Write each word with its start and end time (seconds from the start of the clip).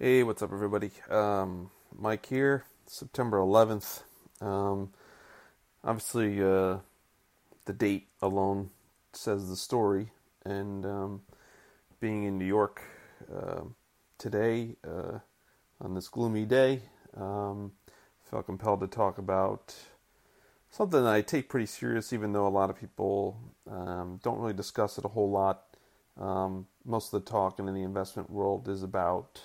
Hey, 0.00 0.24
what's 0.24 0.42
up, 0.42 0.52
everybody? 0.52 0.90
Um, 1.08 1.70
Mike 1.96 2.26
here, 2.26 2.64
September 2.84 3.38
11th. 3.38 4.02
Um, 4.40 4.90
obviously, 5.84 6.42
uh, 6.42 6.78
the 7.66 7.72
date 7.72 8.08
alone 8.20 8.70
says 9.12 9.48
the 9.48 9.54
story, 9.54 10.10
and 10.44 10.84
um, 10.84 11.22
being 12.00 12.24
in 12.24 12.38
New 12.38 12.44
York 12.44 12.82
uh, 13.32 13.60
today 14.18 14.74
uh, 14.84 15.20
on 15.80 15.94
this 15.94 16.08
gloomy 16.08 16.44
day, 16.44 16.82
um, 17.16 17.70
felt 18.24 18.46
compelled 18.46 18.80
to 18.80 18.88
talk 18.88 19.18
about 19.18 19.76
something 20.72 21.04
that 21.04 21.14
I 21.14 21.20
take 21.22 21.48
pretty 21.48 21.66
serious, 21.66 22.12
even 22.12 22.32
though 22.32 22.48
a 22.48 22.50
lot 22.50 22.68
of 22.68 22.74
people 22.80 23.38
um, 23.70 24.18
don't 24.24 24.40
really 24.40 24.54
discuss 24.54 24.98
it 24.98 25.04
a 25.04 25.08
whole 25.08 25.30
lot. 25.30 25.66
Um, 26.20 26.66
most 26.84 27.14
of 27.14 27.24
the 27.24 27.30
talk 27.30 27.60
in 27.60 27.66
the 27.66 27.84
investment 27.84 28.28
world 28.28 28.68
is 28.68 28.82
about 28.82 29.40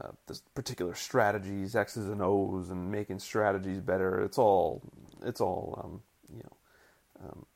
uh, 0.00 0.08
this 0.26 0.40
particular 0.54 0.94
strategies, 0.94 1.76
X's 1.76 2.08
and 2.08 2.22
O's, 2.22 2.70
and 2.70 2.90
making 2.90 3.18
strategies 3.18 3.80
better. 3.80 4.22
It's 4.22 4.38
all 4.38 4.82
it's 5.22 5.40
all 5.40 5.80
um, 5.84 6.02
you 6.34 6.42
know 6.42 7.28
um, 7.28 7.46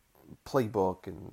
playbook 0.44 1.06
and 1.06 1.32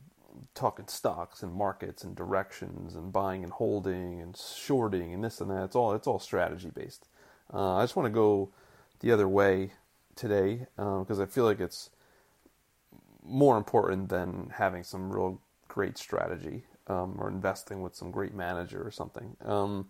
talking 0.56 0.88
stocks 0.88 1.44
and 1.44 1.54
markets 1.54 2.04
and 2.04 2.16
directions 2.16 2.96
and 2.96 3.12
buying 3.12 3.44
and 3.44 3.54
holding 3.54 4.22
and 4.22 4.38
shorting 4.38 5.14
and 5.14 5.24
this 5.24 5.42
and 5.42 5.50
that. 5.52 5.64
It's 5.64 5.76
all 5.76 5.94
it's 5.94 6.08
all 6.08 6.20
strategy 6.20 6.72
based. 6.74 7.08
Uh, 7.54 7.76
I 7.76 7.84
just 7.84 7.96
want 7.96 8.08
to 8.08 8.14
go 8.14 8.50
the 9.02 9.12
other 9.12 9.28
way 9.28 9.72
today 10.16 10.68
because 10.76 11.20
uh, 11.20 11.24
I 11.24 11.26
feel 11.26 11.44
like 11.44 11.60
it's 11.60 11.90
more 13.26 13.58
important 13.58 14.10
than 14.10 14.52
having 14.56 14.84
some 14.84 15.12
real 15.12 15.40
great 15.68 15.98
strategy 15.98 16.64
um, 16.88 17.16
or 17.20 17.30
investing 17.30 17.82
with 17.82 17.96
some 17.96 18.12
great 18.12 18.34
manager 18.34 18.86
or 18.86 18.92
something. 18.92 19.36
Um, 19.44 19.88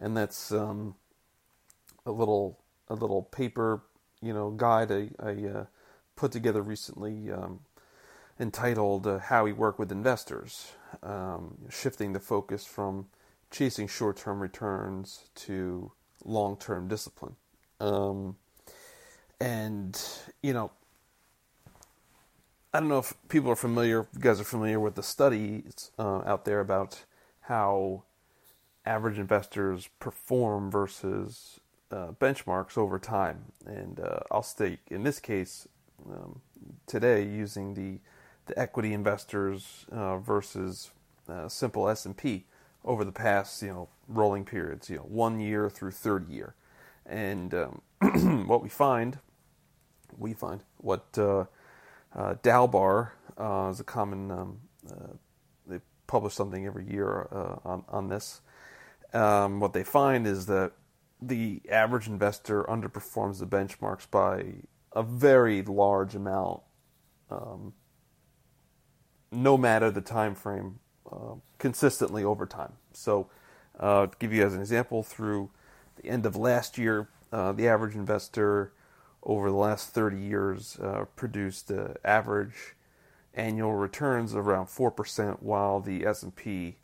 and 0.00 0.16
that's 0.16 0.50
um, 0.52 0.94
a 2.06 2.10
little 2.10 2.58
a 2.88 2.94
little 2.94 3.22
paper 3.22 3.82
you 4.22 4.32
know 4.32 4.50
guide 4.50 4.90
I, 4.90 5.10
I 5.20 5.30
uh, 5.46 5.64
put 6.16 6.32
together 6.32 6.62
recently 6.62 7.30
um, 7.30 7.60
entitled 8.38 9.06
uh, 9.06 9.18
"How 9.18 9.44
We 9.44 9.52
Work 9.52 9.78
with 9.78 9.92
Investors," 9.92 10.72
um, 11.02 11.58
shifting 11.68 12.12
the 12.12 12.20
focus 12.20 12.64
from 12.66 13.06
chasing 13.50 13.88
short-term 13.88 14.40
returns 14.40 15.24
to 15.34 15.92
long-term 16.24 16.88
discipline. 16.88 17.36
Um, 17.80 18.36
and 19.40 20.00
you 20.42 20.52
know, 20.52 20.70
I 22.72 22.80
don't 22.80 22.88
know 22.88 22.98
if 22.98 23.14
people 23.28 23.50
are 23.50 23.56
familiar. 23.56 24.06
You 24.14 24.20
guys 24.20 24.40
are 24.40 24.44
familiar 24.44 24.78
with 24.80 24.94
the 24.94 25.02
studies 25.02 25.90
uh, 25.98 26.22
out 26.24 26.44
there 26.44 26.60
about 26.60 27.02
how 27.42 28.04
average 28.86 29.18
investors 29.18 29.88
perform 29.98 30.70
versus 30.70 31.60
uh, 31.90 32.12
benchmarks 32.20 32.78
over 32.78 32.98
time. 32.98 33.52
And 33.66 34.00
uh, 34.00 34.20
I'll 34.30 34.42
state 34.42 34.80
in 34.90 35.02
this 35.02 35.20
case 35.20 35.68
um, 36.10 36.40
today 36.86 37.24
using 37.24 37.74
the 37.74 38.00
the 38.46 38.58
equity 38.58 38.92
investors 38.92 39.86
uh, 39.92 40.18
versus 40.18 40.90
uh, 41.28 41.48
simple 41.48 41.88
S 41.88 42.04
and 42.04 42.16
P 42.16 42.46
over 42.84 43.04
the 43.04 43.12
past 43.12 43.62
you 43.62 43.68
know 43.68 43.88
rolling 44.08 44.44
periods, 44.44 44.90
you 44.90 44.96
know 44.96 45.02
one 45.02 45.38
year 45.40 45.70
through 45.70 45.92
third 45.92 46.28
year, 46.28 46.54
and 47.06 47.54
um, 47.54 47.82
what 48.48 48.62
we 48.62 48.68
find, 48.68 49.18
we 50.18 50.32
find 50.32 50.64
what 50.78 51.06
uh, 51.16 51.44
uh, 52.14 52.34
Dalbar 52.42 53.10
is 53.70 53.78
a 53.78 53.84
common. 53.84 54.30
Um, 54.30 54.58
they 55.66 55.80
publish 56.06 56.34
something 56.34 56.66
every 56.66 56.90
year 56.90 57.28
on 57.64 57.84
on 57.88 58.08
this 58.08 58.40
um, 59.12 59.60
what 59.60 59.72
they 59.72 59.84
find 59.84 60.26
is 60.26 60.46
that 60.46 60.72
the 61.20 61.60
average 61.70 62.06
investor 62.06 62.64
underperforms 62.64 63.38
the 63.38 63.46
benchmarks 63.46 64.10
by 64.10 64.44
a 64.92 65.02
very 65.02 65.62
large 65.62 66.14
amount, 66.14 66.62
um, 67.30 67.74
no 69.30 69.56
matter 69.56 69.90
the 69.90 70.00
time 70.00 70.34
frame, 70.34 70.80
uh, 71.10 71.34
consistently 71.58 72.24
over 72.24 72.46
time. 72.46 72.72
So, 72.92 73.28
uh, 73.78 74.06
to 74.06 74.16
give 74.18 74.32
you 74.32 74.44
as 74.44 74.54
an 74.54 74.60
example, 74.60 75.02
through 75.02 75.50
the 75.96 76.08
end 76.08 76.26
of 76.26 76.36
last 76.36 76.78
year, 76.78 77.08
uh, 77.32 77.52
the 77.52 77.68
average 77.68 77.94
investor 77.94 78.72
over 79.22 79.50
the 79.50 79.56
last 79.56 79.90
30 79.90 80.18
years 80.18 80.78
uh, 80.80 81.04
produced 81.16 81.70
average 82.04 82.74
annual 83.34 83.74
returns 83.74 84.34
of 84.34 84.46
around 84.46 84.66
4%, 84.66 85.40
while 85.40 85.80
the 85.80 86.06
S&P 86.06 86.76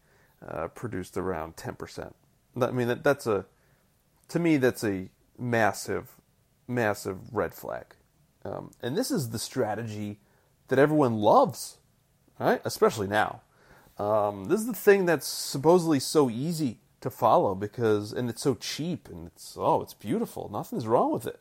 uh, 0.47 0.69
produced 0.69 1.17
around 1.17 1.57
10%. 1.57 2.13
I 2.61 2.71
mean, 2.71 2.89
that, 2.89 3.05
that's 3.05 3.27
a, 3.27 3.47
to 4.29 4.39
me, 4.39 4.57
that's 4.57 4.85
a 4.85 5.09
massive, 5.39 6.13
massive 6.67 7.35
red 7.35 7.55
flag. 7.55 7.85
Um, 8.45 8.71
and 8.83 8.97
this 8.97 9.11
is 9.11 9.31
the 9.31 9.39
strategy 9.39 10.19
that 10.69 10.79
everyone 10.79 11.17
loves, 11.19 11.79
right? 12.39 12.61
Especially 12.65 13.07
now. 13.07 13.43
Um, 13.99 14.47
this 14.47 14.61
is 14.61 14.67
the 14.67 14.75
thing 14.75 15.07
that's 15.07 15.27
supposedly 15.27 16.01
so 16.01 16.29
easy 16.31 16.79
to 17.01 17.11
follow 17.11 17.55
because, 17.55 18.13
and 18.13 18.29
it's 18.29 18.43
so 18.43 18.55
cheap 18.55 19.09
and 19.09 19.27
it's, 19.29 19.57
oh, 19.59 19.83
it's 19.83 19.95
beautiful. 19.95 20.51
Nothing's 20.53 20.87
wrong 20.87 21.13
with 21.13 21.27
it. 21.27 21.41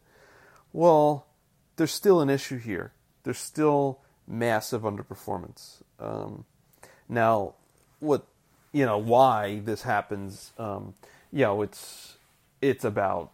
Well, 0.74 1.28
there's 1.76 1.92
still 1.92 2.22
an 2.22 2.30
issue 2.30 2.58
here. 2.58 2.94
There's 3.24 3.38
still 3.38 4.00
massive 4.28 4.84
underperformance. 4.84 5.82
Um, 6.00 6.46
now, 7.08 7.56
what 8.00 8.26
you 8.76 8.86
know 8.86 8.98
why 8.98 9.62
this 9.64 9.84
happens. 9.84 10.52
Um, 10.58 10.96
you 11.32 11.44
know, 11.46 11.62
it's 11.62 12.18
it's 12.62 12.84
about 12.84 13.32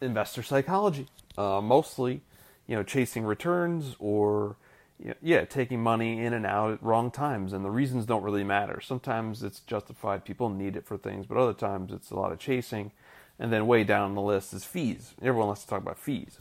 investor 0.00 0.42
psychology, 0.42 1.06
uh, 1.38 1.60
mostly. 1.60 2.22
You 2.66 2.76
know, 2.76 2.82
chasing 2.82 3.24
returns 3.24 3.94
or 4.00 4.56
you 4.98 5.10
know, 5.10 5.14
yeah, 5.22 5.44
taking 5.44 5.80
money 5.80 6.24
in 6.24 6.32
and 6.32 6.44
out 6.44 6.72
at 6.72 6.82
wrong 6.82 7.12
times, 7.12 7.52
and 7.52 7.64
the 7.64 7.70
reasons 7.70 8.04
don't 8.04 8.24
really 8.24 8.42
matter. 8.42 8.80
Sometimes 8.80 9.44
it's 9.44 9.60
justified; 9.60 10.24
people 10.24 10.48
need 10.48 10.74
it 10.74 10.84
for 10.84 10.98
things, 10.98 11.24
but 11.26 11.38
other 11.38 11.52
times 11.52 11.92
it's 11.92 12.10
a 12.10 12.16
lot 12.16 12.32
of 12.32 12.40
chasing. 12.40 12.90
And 13.38 13.52
then 13.52 13.66
way 13.68 13.84
down 13.84 14.14
the 14.14 14.22
list 14.22 14.52
is 14.54 14.64
fees. 14.64 15.14
Everyone 15.20 15.48
wants 15.48 15.62
to 15.62 15.68
talk 15.68 15.82
about 15.82 15.98
fees, 15.98 16.38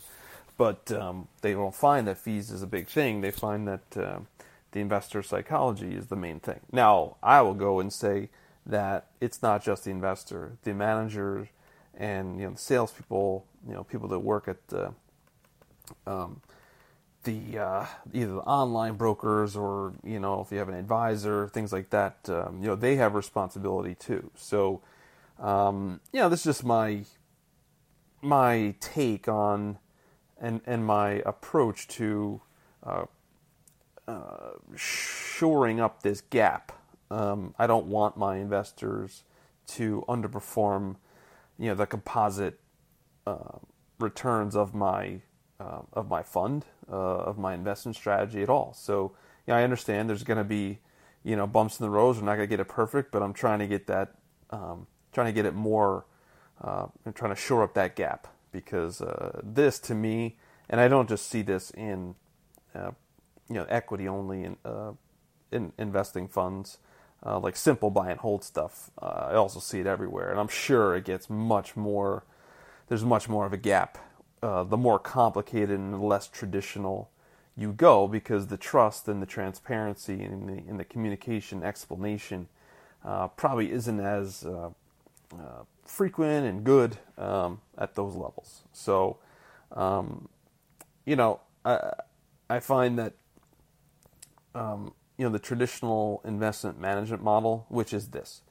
but 0.58 0.92
um, 0.92 1.28
they 1.42 1.54
don't 1.54 1.74
find 1.76 2.08
that 2.08 2.18
fees 2.18 2.50
is 2.50 2.64
a 2.64 2.68
big 2.68 2.88
thing. 2.88 3.22
They 3.22 3.32
find 3.32 3.68
that 3.68 3.98
uh, 3.98 4.20
the 4.74 4.80
investor 4.80 5.24
psychology 5.24 5.96
is 5.96 6.08
the 6.08 6.16
main 6.16 6.40
thing. 6.40 6.60
Now, 6.72 7.18
I 7.24 7.42
will 7.42 7.54
go 7.54 7.80
and 7.80 7.94
say 7.94 8.30
that 8.66 9.08
it's 9.22 9.42
not 9.42 9.64
just 9.64 9.86
the 9.86 9.92
investor, 9.92 10.58
the 10.64 10.74
managers, 10.74 11.48
and 11.96 12.40
you 12.40 12.46
know 12.46 12.54
the 12.54 12.60
salespeople, 12.60 13.46
you 13.68 13.74
know 13.74 13.84
people 13.84 14.10
that 14.10 14.20
work 14.20 14.48
at 14.48 14.68
the 14.68 14.94
um, 16.08 16.42
the 17.24 17.60
uh, 17.60 17.86
either 18.14 18.34
the 18.34 18.42
online 18.42 18.96
brokers 18.96 19.56
or 19.56 19.94
you 20.04 20.20
know 20.20 20.42
if 20.42 20.52
you 20.52 20.58
have 20.58 20.70
an 20.70 20.76
advisor, 20.76 21.48
things 21.48 21.72
like 21.72 21.90
that. 21.92 22.18
Um, 22.28 22.60
you 22.62 22.68
know 22.68 22.76
they 22.76 22.96
have 22.96 23.16
responsibility 23.16 23.96
too. 23.96 24.32
So 24.36 24.82
um, 25.40 26.02
you 26.12 26.20
know 26.20 26.30
this 26.30 26.42
is 26.42 26.58
just 26.58 26.66
my 26.66 27.04
my 28.22 28.76
take 28.80 29.28
on 29.28 29.78
and 30.40 30.62
and 30.66 30.86
my 30.86 31.22
approach 31.26 31.88
to 31.90 32.42
uh, 32.84 33.06
uh, 34.08 34.52
shoring 34.76 35.80
up 35.80 36.04
this 36.04 36.22
gap. 36.22 36.72
Um, 37.10 37.54
I 37.60 37.68
don't 37.68 37.88
want 37.88 38.18
my 38.18 38.38
investors 38.38 39.24
to 39.68 40.04
underperform, 40.08 40.98
you 41.58 41.70
know, 41.70 41.76
the 41.76 41.86
composite 41.86 42.60
uh, 43.26 43.60
returns 44.00 44.56
of 44.56 44.74
my 44.74 45.22
uh, 45.60 45.82
of 45.94 46.10
my 46.10 46.24
fund 46.24 46.66
uh, 46.92 46.96
of 46.96 47.38
my 47.38 47.54
investment 47.54 47.96
strategy 47.96 48.42
at 48.42 48.50
all. 48.50 48.74
So, 48.74 49.14
yeah, 49.48 49.56
I 49.56 49.64
understand 49.64 50.10
there's 50.10 50.24
going 50.24 50.38
to 50.38 50.44
be, 50.44 50.80
you 51.24 51.36
know, 51.36 51.48
bumps 51.48 51.80
in 51.80 51.86
the 51.86 51.90
road. 51.90 52.18
We're 52.18 52.24
not 52.24 52.36
going 52.36 52.48
to 52.48 52.50
get 52.50 52.60
it 52.60 52.68
perfect, 52.68 53.12
but 53.12 53.22
I'm 53.22 53.34
trying 53.34 53.60
to 53.60 53.68
get 53.68 53.88
that, 53.88 54.16
um, 54.50 54.88
trying 55.14 55.28
to 55.28 55.34
get 55.34 55.46
it 55.46 55.54
more. 55.54 56.06
Uh, 56.62 56.88
I'm 57.06 57.14
trying 57.14 57.34
to 57.34 57.40
shore 57.40 57.64
up 57.64 57.74
that 57.76 57.96
gap 57.96 58.28
because 58.52 59.02
uh, 59.02 59.40
this, 59.44 59.80
to 59.80 59.96
me, 59.96 60.38
and 60.70 60.82
I 60.82 60.88
don't 60.88 61.08
just 61.08 61.30
see 61.30 61.42
this 61.42 61.72
in 61.72 62.16
you 63.50 63.56
know 63.56 63.66
equity 63.70 64.08
only 64.08 64.44
in, 64.44 64.58
uh, 64.66 64.92
in 65.52 65.72
investing 65.78 66.28
funds, 66.28 66.78
uh, 67.26 67.40
like 67.40 67.56
simple 67.56 67.90
buy 67.90 68.12
and 68.12 68.20
hold 68.20 68.44
stuff. 68.44 68.92
Uh, 69.02 69.30
I 69.32 69.36
also 69.36 69.60
see 69.60 69.80
it 69.80 69.88
everywhere, 69.88 70.32
and 70.32 70.40
I'm 70.40 70.48
sure 70.48 70.96
it 70.96 71.06
gets 71.06 71.30
much 71.30 71.76
more. 71.76 72.24
There's 72.88 73.06
much 73.06 73.30
more 73.30 73.46
of 73.46 73.54
a 73.54 73.58
gap. 73.58 73.98
Uh, 74.42 74.64
the 74.64 74.78
more 74.78 75.00
complicated 75.00 75.80
and 75.80 76.04
less 76.04 76.28
traditional 76.28 77.10
you 77.56 77.72
go, 77.72 78.08
because 78.08 78.48
the 78.48 78.58
trust 78.58 79.08
and 79.08 79.22
the 79.22 79.26
transparency 79.26 80.24
and 80.24 80.50
the, 80.50 80.70
and 80.70 80.80
the 80.80 80.84
communication 80.84 81.64
explanation 81.64 82.48
uh, 83.06 83.28
probably 83.30 83.72
isn't 83.72 84.00
as 84.00 84.44
uh, 84.44 84.70
frequent 85.86 86.46
and 86.46 86.64
good 86.64 86.98
um, 87.18 87.62
at 87.78 87.96
those 87.96 88.16
levels. 88.16 88.64
So, 88.74 89.18
um, 89.72 90.28
you 91.06 91.16
know, 91.16 91.40
I 91.66 91.94
I 92.50 92.60
find 92.60 92.98
that 93.00 93.14
um, 94.56 94.94
you 95.18 95.26
know 95.26 95.32
the 95.32 95.40
traditional 95.40 96.22
investment 96.26 96.80
management 96.80 97.24
model, 97.24 97.66
which 97.70 97.94
is 97.94 98.08
this. 98.10 98.42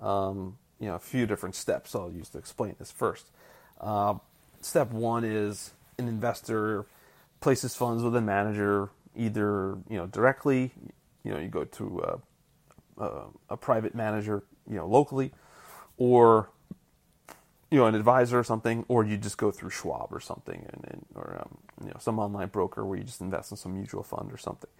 Um, 0.00 0.58
you 0.82 0.88
know 0.88 0.96
a 0.96 1.00
few 1.00 1.26
different 1.26 1.54
steps 1.54 1.94
I'll 1.94 2.10
use 2.10 2.28
to 2.30 2.38
explain 2.38 2.74
this 2.78 2.90
first. 2.90 3.30
Uh, 3.80 4.14
step 4.60 4.90
one 4.90 5.24
is 5.24 5.72
an 5.98 6.08
investor 6.08 6.86
places 7.40 7.74
funds 7.76 8.02
with 8.02 8.16
a 8.16 8.20
manager, 8.20 8.90
either 9.16 9.78
you 9.88 9.96
know 9.96 10.06
directly, 10.06 10.72
you 11.24 11.32
know 11.32 11.38
you 11.38 11.48
go 11.48 11.64
to 11.64 12.20
a, 12.98 13.02
a, 13.02 13.22
a 13.50 13.56
private 13.56 13.94
manager, 13.94 14.42
you 14.68 14.76
know 14.76 14.86
locally, 14.86 15.32
or 15.96 16.50
you 17.70 17.78
know 17.78 17.86
an 17.86 17.94
advisor 17.94 18.38
or 18.38 18.44
something, 18.44 18.84
or 18.88 19.04
you 19.04 19.16
just 19.16 19.38
go 19.38 19.52
through 19.52 19.70
Schwab 19.70 20.08
or 20.10 20.20
something, 20.20 20.66
and, 20.72 20.84
and 20.88 21.06
or 21.14 21.38
um, 21.40 21.58
you 21.84 21.90
know 21.90 21.96
some 22.00 22.18
online 22.18 22.48
broker 22.48 22.84
where 22.84 22.98
you 22.98 23.04
just 23.04 23.20
invest 23.20 23.52
in 23.52 23.56
some 23.56 23.74
mutual 23.74 24.02
fund 24.02 24.32
or 24.32 24.36
something. 24.36 24.70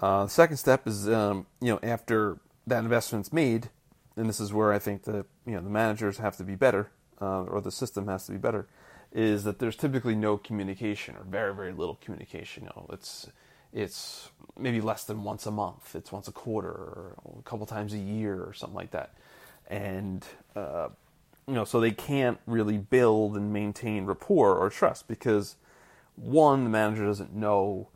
Uh, 0.00 0.24
the 0.24 0.30
second 0.30 0.56
step 0.56 0.86
is 0.86 1.08
um, 1.08 1.46
you 1.60 1.68
know 1.68 1.80
after 1.82 2.38
that 2.66 2.82
investment's 2.82 3.32
made, 3.32 3.70
and 4.16 4.28
this 4.28 4.40
is 4.40 4.52
where 4.52 4.72
I 4.72 4.78
think 4.78 5.04
the 5.04 5.24
you 5.46 5.52
know 5.52 5.60
the 5.60 5.70
managers 5.70 6.18
have 6.18 6.36
to 6.38 6.44
be 6.44 6.54
better, 6.54 6.90
uh, 7.20 7.42
or 7.44 7.60
the 7.60 7.70
system 7.70 8.08
has 8.08 8.26
to 8.26 8.32
be 8.32 8.38
better, 8.38 8.66
is 9.12 9.44
that 9.44 9.58
there's 9.58 9.76
typically 9.76 10.14
no 10.14 10.36
communication 10.36 11.16
or 11.16 11.24
very 11.24 11.54
very 11.54 11.72
little 11.72 11.96
communication. 11.96 12.64
You 12.64 12.70
know, 12.70 12.86
it's 12.92 13.28
it's 13.72 14.30
maybe 14.58 14.80
less 14.80 15.04
than 15.04 15.24
once 15.24 15.46
a 15.46 15.50
month. 15.50 15.94
It's 15.94 16.12
once 16.12 16.28
a 16.28 16.32
quarter 16.32 16.68
or 16.68 17.16
a 17.38 17.42
couple 17.42 17.66
times 17.66 17.94
a 17.94 17.98
year 17.98 18.42
or 18.42 18.52
something 18.52 18.76
like 18.76 18.90
that, 18.90 19.14
and 19.68 20.24
uh, 20.56 20.88
you 21.46 21.54
know 21.54 21.64
so 21.64 21.80
they 21.80 21.92
can't 21.92 22.38
really 22.46 22.78
build 22.78 23.36
and 23.36 23.52
maintain 23.52 24.06
rapport 24.06 24.56
or 24.56 24.70
trust 24.70 25.06
because 25.06 25.56
one 26.16 26.64
the 26.64 26.70
manager 26.70 27.06
doesn't 27.06 27.34
know 27.34 27.88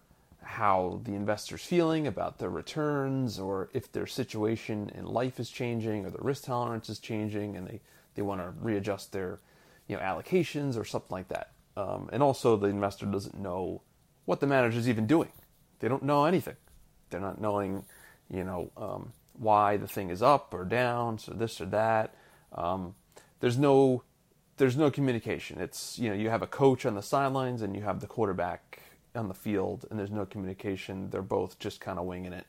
how 0.48 0.98
the 1.04 1.14
investor's 1.14 1.62
feeling 1.62 2.06
about 2.06 2.38
their 2.38 2.48
returns 2.48 3.38
or 3.38 3.68
if 3.74 3.92
their 3.92 4.06
situation 4.06 4.90
in 4.94 5.04
life 5.04 5.38
is 5.38 5.50
changing 5.50 6.06
or 6.06 6.10
their 6.10 6.22
risk 6.22 6.44
tolerance 6.44 6.88
is 6.88 6.98
changing 6.98 7.54
and 7.54 7.66
they, 7.66 7.80
they 8.14 8.22
want 8.22 8.40
to 8.40 8.54
readjust 8.62 9.12
their 9.12 9.40
you 9.88 9.94
know 9.94 10.02
allocations 10.02 10.78
or 10.78 10.86
something 10.86 11.10
like 11.10 11.28
that. 11.28 11.52
Um, 11.76 12.08
and 12.14 12.22
also 12.22 12.56
the 12.56 12.68
investor 12.68 13.04
doesn't 13.04 13.38
know 13.38 13.82
what 14.24 14.40
the 14.40 14.46
manager 14.46 14.78
is 14.78 14.88
even 14.88 15.06
doing. 15.06 15.30
They 15.80 15.88
don't 15.88 16.02
know 16.02 16.24
anything. 16.24 16.56
They're 17.10 17.20
not 17.20 17.38
knowing, 17.38 17.84
you 18.30 18.42
know, 18.42 18.70
um, 18.74 19.12
why 19.34 19.76
the 19.76 19.86
thing 19.86 20.08
is 20.08 20.22
up 20.22 20.54
or 20.54 20.64
down, 20.64 21.18
so 21.18 21.32
this 21.32 21.60
or 21.60 21.66
that. 21.66 22.14
Um, 22.52 22.94
there's 23.40 23.58
no 23.58 24.02
there's 24.56 24.78
no 24.78 24.90
communication. 24.90 25.60
It's 25.60 25.98
you 25.98 26.08
know 26.08 26.14
you 26.14 26.30
have 26.30 26.40
a 26.40 26.46
coach 26.46 26.86
on 26.86 26.94
the 26.94 27.02
sidelines 27.02 27.60
and 27.60 27.76
you 27.76 27.82
have 27.82 28.00
the 28.00 28.06
quarterback 28.06 28.80
on 29.14 29.28
the 29.28 29.34
field, 29.34 29.86
and 29.90 29.98
there's 29.98 30.10
no 30.10 30.26
communication. 30.26 31.10
They're 31.10 31.22
both 31.22 31.58
just 31.58 31.80
kind 31.80 31.98
of 31.98 32.04
winging 32.04 32.32
it, 32.32 32.46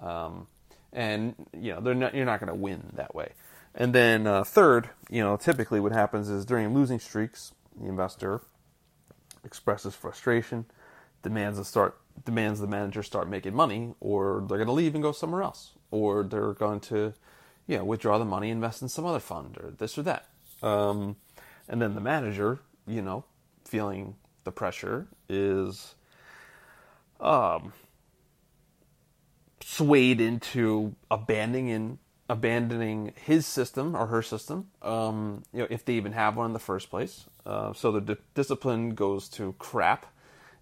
um, 0.00 0.46
and 0.92 1.34
you 1.52 1.72
know 1.72 1.80
they're 1.80 1.94
not, 1.94 2.14
you're 2.14 2.26
not 2.26 2.40
going 2.40 2.52
to 2.52 2.54
win 2.54 2.90
that 2.94 3.14
way. 3.14 3.32
And 3.74 3.92
then 3.92 4.26
uh, 4.26 4.44
third, 4.44 4.88
you 5.10 5.22
know, 5.22 5.36
typically 5.36 5.80
what 5.80 5.92
happens 5.92 6.28
is 6.28 6.44
during 6.44 6.72
losing 6.72 7.00
streaks, 7.00 7.52
the 7.80 7.88
investor 7.88 8.40
expresses 9.44 9.94
frustration, 9.94 10.64
demands 11.22 11.58
the 11.58 11.64
start 11.64 11.98
demands 12.24 12.60
the 12.60 12.66
manager 12.66 13.02
start 13.02 13.28
making 13.28 13.54
money, 13.54 13.94
or 14.00 14.44
they're 14.48 14.58
going 14.58 14.68
to 14.68 14.72
leave 14.72 14.94
and 14.94 15.02
go 15.02 15.10
somewhere 15.10 15.42
else, 15.42 15.72
or 15.90 16.22
they're 16.22 16.52
going 16.52 16.78
to, 16.78 17.12
you 17.66 17.76
know, 17.76 17.84
withdraw 17.84 18.18
the 18.18 18.24
money, 18.24 18.50
invest 18.50 18.82
in 18.82 18.88
some 18.88 19.04
other 19.04 19.18
fund, 19.18 19.56
or 19.58 19.72
this 19.76 19.98
or 19.98 20.02
that. 20.02 20.28
Um, 20.62 21.16
and 21.68 21.82
then 21.82 21.94
the 21.94 22.00
manager, 22.00 22.60
you 22.86 23.02
know, 23.02 23.24
feeling 23.64 24.14
the 24.44 24.52
pressure 24.52 25.06
is 25.28 25.94
um, 27.20 27.72
swayed 29.60 30.20
into 30.20 30.94
abandoning 31.10 31.98
abandoning 32.28 33.12
his 33.22 33.46
system 33.46 33.94
or 33.94 34.06
her 34.06 34.22
system, 34.22 34.66
um, 34.80 35.42
you 35.52 35.60
know, 35.60 35.66
if 35.68 35.84
they 35.84 35.92
even 35.92 36.12
have 36.12 36.36
one 36.36 36.46
in 36.46 36.52
the 36.54 36.58
first 36.58 36.88
place. 36.88 37.26
Uh, 37.44 37.72
so 37.74 37.92
the 37.92 38.00
di- 38.00 38.20
discipline 38.34 38.94
goes 38.94 39.28
to 39.28 39.54
crap, 39.58 40.06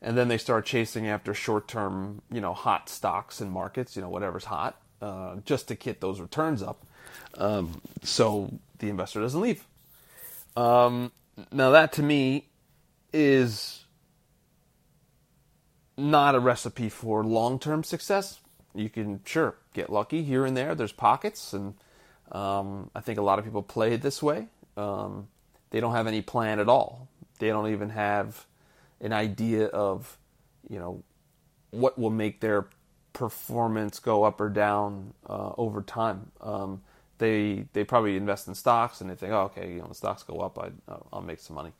and 0.00 0.18
then 0.18 0.26
they 0.26 0.38
start 0.38 0.66
chasing 0.66 1.06
after 1.06 1.32
short-term, 1.32 2.20
you 2.32 2.40
know, 2.40 2.52
hot 2.52 2.88
stocks 2.88 3.40
and 3.40 3.52
markets, 3.52 3.94
you 3.94 4.02
know, 4.02 4.08
whatever's 4.08 4.46
hot, 4.46 4.80
uh, 5.00 5.36
just 5.44 5.68
to 5.68 5.76
get 5.76 6.00
those 6.00 6.20
returns 6.20 6.64
up. 6.64 6.84
Um, 7.38 7.80
so 8.02 8.52
the 8.80 8.88
investor 8.88 9.20
doesn't 9.20 9.40
leave. 9.40 9.64
Um, 10.56 11.12
now 11.52 11.70
that 11.70 11.92
to 11.92 12.02
me 12.02 12.48
is 13.12 13.84
not 15.96 16.34
a 16.34 16.40
recipe 16.40 16.88
for 16.88 17.24
long-term 17.24 17.84
success. 17.84 18.40
You 18.74 18.88
can 18.88 19.20
sure 19.24 19.56
get 19.74 19.90
lucky 19.90 20.22
here 20.22 20.44
and 20.46 20.56
there. 20.56 20.74
There's 20.74 20.92
pockets, 20.92 21.52
and 21.52 21.74
um, 22.30 22.90
I 22.94 23.00
think 23.00 23.18
a 23.18 23.22
lot 23.22 23.38
of 23.38 23.44
people 23.44 23.62
play 23.62 23.96
this 23.96 24.22
way. 24.22 24.48
Um, 24.76 25.28
they 25.70 25.80
don't 25.80 25.92
have 25.92 26.06
any 26.06 26.22
plan 26.22 26.58
at 26.58 26.68
all. 26.68 27.08
They 27.38 27.48
don't 27.48 27.70
even 27.70 27.90
have 27.90 28.46
an 29.00 29.12
idea 29.12 29.66
of, 29.66 30.16
you 30.68 30.78
know, 30.78 31.02
what 31.70 31.98
will 31.98 32.10
make 32.10 32.40
their 32.40 32.68
performance 33.12 33.98
go 33.98 34.24
up 34.24 34.40
or 34.40 34.48
down 34.48 35.12
uh, 35.28 35.52
over 35.58 35.82
time. 35.82 36.30
Um, 36.40 36.82
they 37.18 37.66
they 37.72 37.84
probably 37.84 38.16
invest 38.16 38.48
in 38.48 38.54
stocks 38.54 39.00
and 39.00 39.10
they 39.10 39.14
think, 39.14 39.32
oh, 39.32 39.42
okay, 39.42 39.72
you 39.72 39.80
know, 39.80 39.86
the 39.86 39.94
stocks 39.94 40.22
go 40.22 40.40
up, 40.40 40.58
I, 40.58 40.70
I'll 41.12 41.22
make 41.22 41.40
some 41.40 41.56
money. 41.56 41.72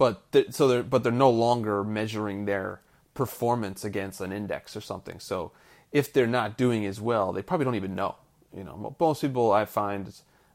But 0.00 0.22
so 0.48 0.66
they're 0.66 0.82
but 0.82 1.02
they're 1.02 1.12
no 1.12 1.28
longer 1.28 1.84
measuring 1.84 2.46
their 2.46 2.80
performance 3.12 3.84
against 3.84 4.22
an 4.22 4.32
index 4.32 4.74
or 4.74 4.80
something. 4.80 5.20
So 5.20 5.52
if 5.92 6.10
they're 6.10 6.26
not 6.26 6.56
doing 6.56 6.86
as 6.86 7.02
well, 7.02 7.34
they 7.34 7.42
probably 7.42 7.66
don't 7.66 7.74
even 7.74 7.94
know. 7.94 8.16
You 8.56 8.64
know, 8.64 8.96
most 8.98 9.20
people 9.20 9.52
I 9.52 9.66
find 9.66 10.10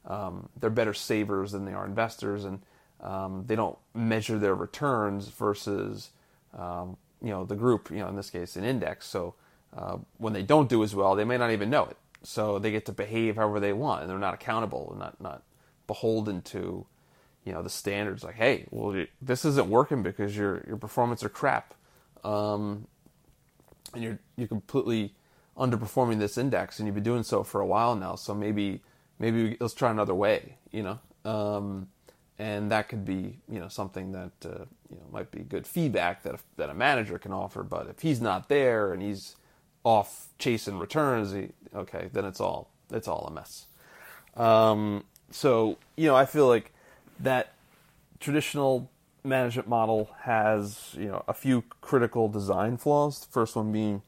um, 0.08 0.50
they're 0.60 0.72
better 0.72 0.96
savers 0.96 1.52
than 1.52 1.64
they 1.64 1.74
are 1.74 1.86
investors, 1.86 2.44
and 2.44 2.64
um, 3.02 3.44
they 3.46 3.56
don't 3.56 3.78
measure 3.94 4.40
their 4.40 4.56
returns 4.56 5.28
versus 5.28 6.10
um, 6.58 6.98
you 7.22 7.30
know 7.30 7.46
the 7.46 7.56
group. 7.56 7.92
You 7.92 7.98
know, 8.00 8.08
in 8.08 8.16
this 8.16 8.32
case, 8.32 8.56
an 8.56 8.64
index. 8.64 9.06
So 9.06 9.36
uh, 9.78 9.98
when 10.18 10.34
they 10.34 10.42
don't 10.42 10.70
do 10.70 10.84
as 10.84 10.96
well, 10.96 11.14
they 11.14 11.24
may 11.24 11.38
not 11.38 11.52
even 11.52 11.70
know 11.70 11.86
it. 11.86 11.98
So 12.24 12.58
they 12.58 12.72
get 12.72 12.88
to 12.88 12.92
behave 12.92 13.36
however 13.36 13.60
they 13.60 13.74
want, 13.74 14.02
and 14.02 14.10
they're 14.10 14.18
not 14.18 14.34
accountable 14.34 14.90
and 14.90 15.00
not 15.00 15.22
not 15.22 15.44
beholden 15.86 16.42
to 16.42 16.88
you 17.46 17.54
know 17.54 17.62
the 17.62 17.70
standards. 17.70 18.24
Like, 18.24 18.36
hey, 18.36 18.66
well, 18.72 19.06
this 19.22 19.46
isn't 19.46 19.70
working 19.70 20.04
because 20.04 20.36
your 20.36 20.64
your 20.68 20.78
performance 20.78 21.24
are 21.24 21.30
crap, 21.30 21.74
um, 22.24 22.88
and 23.94 24.04
you're 24.04 24.20
you're 24.36 24.48
completely 24.48 25.14
underperforming 25.58 26.20
this 26.20 26.38
index, 26.38 26.80
and 26.80 26.88
you've 26.88 26.96
been 26.96 27.04
doing 27.04 27.24
so 27.24 27.44
for 27.44 27.62
a 27.62 27.66
while 27.66 27.96
now. 27.96 28.16
So 28.16 28.34
maybe 28.34 28.82
maybe 29.20 29.56
let's 29.60 29.74
try 29.74 29.92
another 29.92 30.16
way, 30.16 30.58
you 30.72 30.84
know. 30.84 31.00
Um, 31.24 31.88
and 32.38 32.72
that 32.72 32.90
could 32.90 33.06
be 33.06 33.40
you 33.48 33.60
know 33.60 33.68
something 33.68 34.12
that 34.12 34.32
uh, 34.46 34.66
you 34.90 34.98
know 34.98 35.06
might 35.12 35.32
be 35.32 35.40
good 35.40 35.66
feedback 35.66 36.24
that 36.24 36.36
a, 36.36 36.40
that 36.58 36.70
a 36.70 36.74
manager 36.74 37.18
can 37.18 37.32
offer. 37.32 37.64
But 37.64 37.88
if 37.88 38.02
he's 38.02 38.22
not 38.22 38.50
there 38.50 38.92
and 38.92 39.02
he's 39.02 39.36
off 39.84 40.30
chasing 40.40 40.80
returns, 40.80 41.32
he, 41.32 41.50
okay, 41.74 42.10
then 42.12 42.26
it's 42.26 42.42
all 42.42 42.72
it's 42.92 43.08
all 43.08 43.26
a 43.28 43.32
mess. 43.32 43.68
Um, 44.36 45.06
so 45.32 45.78
you 45.96 46.08
know, 46.08 46.16
I 46.16 46.26
feel 46.26 46.48
like 46.48 46.74
that 47.20 47.54
traditional 48.20 48.90
management 49.24 49.68
model 49.68 50.10
has 50.22 50.92
you 50.98 51.08
know 51.08 51.24
a 51.28 51.34
few 51.34 51.64
critical 51.82 52.28
design 52.28 52.78
flaws. 52.78 53.20
The 53.20 53.28
first 53.28 53.56
one 53.56 53.72
being 53.72 54.02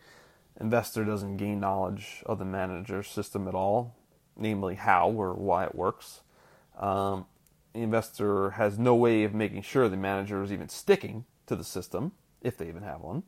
investor 0.59 1.03
doesn't 1.03 1.37
gain 1.37 1.59
knowledge 1.59 2.23
of 2.25 2.39
the 2.39 2.45
manager 2.45 3.03
system 3.03 3.47
at 3.47 3.55
all, 3.55 3.95
namely 4.35 4.75
how 4.75 5.09
or 5.09 5.33
why 5.33 5.65
it 5.65 5.75
works. 5.75 6.21
Um, 6.79 7.25
the 7.73 7.81
investor 7.81 8.51
has 8.51 8.79
no 8.79 8.95
way 8.95 9.23
of 9.23 9.33
making 9.33 9.61
sure 9.63 9.87
the 9.89 9.97
manager 9.97 10.41
is 10.41 10.51
even 10.51 10.69
sticking 10.69 11.25
to 11.45 11.55
the 11.55 11.63
system, 11.63 12.11
if 12.41 12.57
they 12.57 12.67
even 12.67 12.83
have 12.83 13.01
one. 13.01 13.23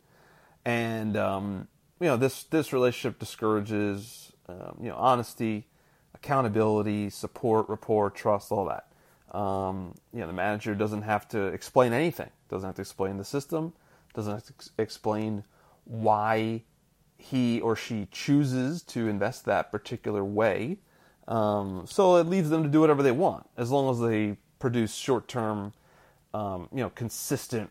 And 0.65 1.15
um, 1.17 1.67
you 1.99 2.07
know 2.07 2.17
this 2.17 2.43
this 2.43 2.73
relationship 2.73 3.19
discourages 3.19 4.31
um, 4.47 4.77
you 4.81 4.89
know 4.89 4.95
honesty, 4.95 5.67
accountability, 6.13 7.09
support, 7.09 7.69
rapport, 7.69 8.09
trust, 8.09 8.51
all 8.51 8.65
that. 8.65 8.88
Um, 9.31 9.95
you 10.13 10.19
know 10.21 10.27
the 10.27 10.33
manager 10.33 10.73
doesn't 10.75 11.03
have 11.03 11.27
to 11.29 11.47
explain 11.47 11.93
anything. 11.93 12.29
Doesn't 12.49 12.67
have 12.67 12.75
to 12.75 12.81
explain 12.81 13.17
the 13.17 13.25
system. 13.25 13.73
Doesn't 14.13 14.33
have 14.33 14.43
to 14.45 14.53
ex- 14.53 14.71
explain 14.77 15.43
why 15.85 16.63
he 17.17 17.59
or 17.61 17.75
she 17.75 18.07
chooses 18.11 18.81
to 18.83 19.07
invest 19.07 19.45
that 19.45 19.71
particular 19.71 20.23
way. 20.23 20.77
Um, 21.27 21.85
so 21.87 22.15
it 22.15 22.25
leaves 22.25 22.49
them 22.49 22.63
to 22.63 22.69
do 22.69 22.79
whatever 22.79 23.03
they 23.03 23.11
want, 23.11 23.47
as 23.55 23.69
long 23.69 23.89
as 23.91 23.99
they 23.99 24.37
produce 24.57 24.95
short-term, 24.95 25.73
um, 26.33 26.69
you 26.71 26.79
know, 26.79 26.89
consistent 26.89 27.69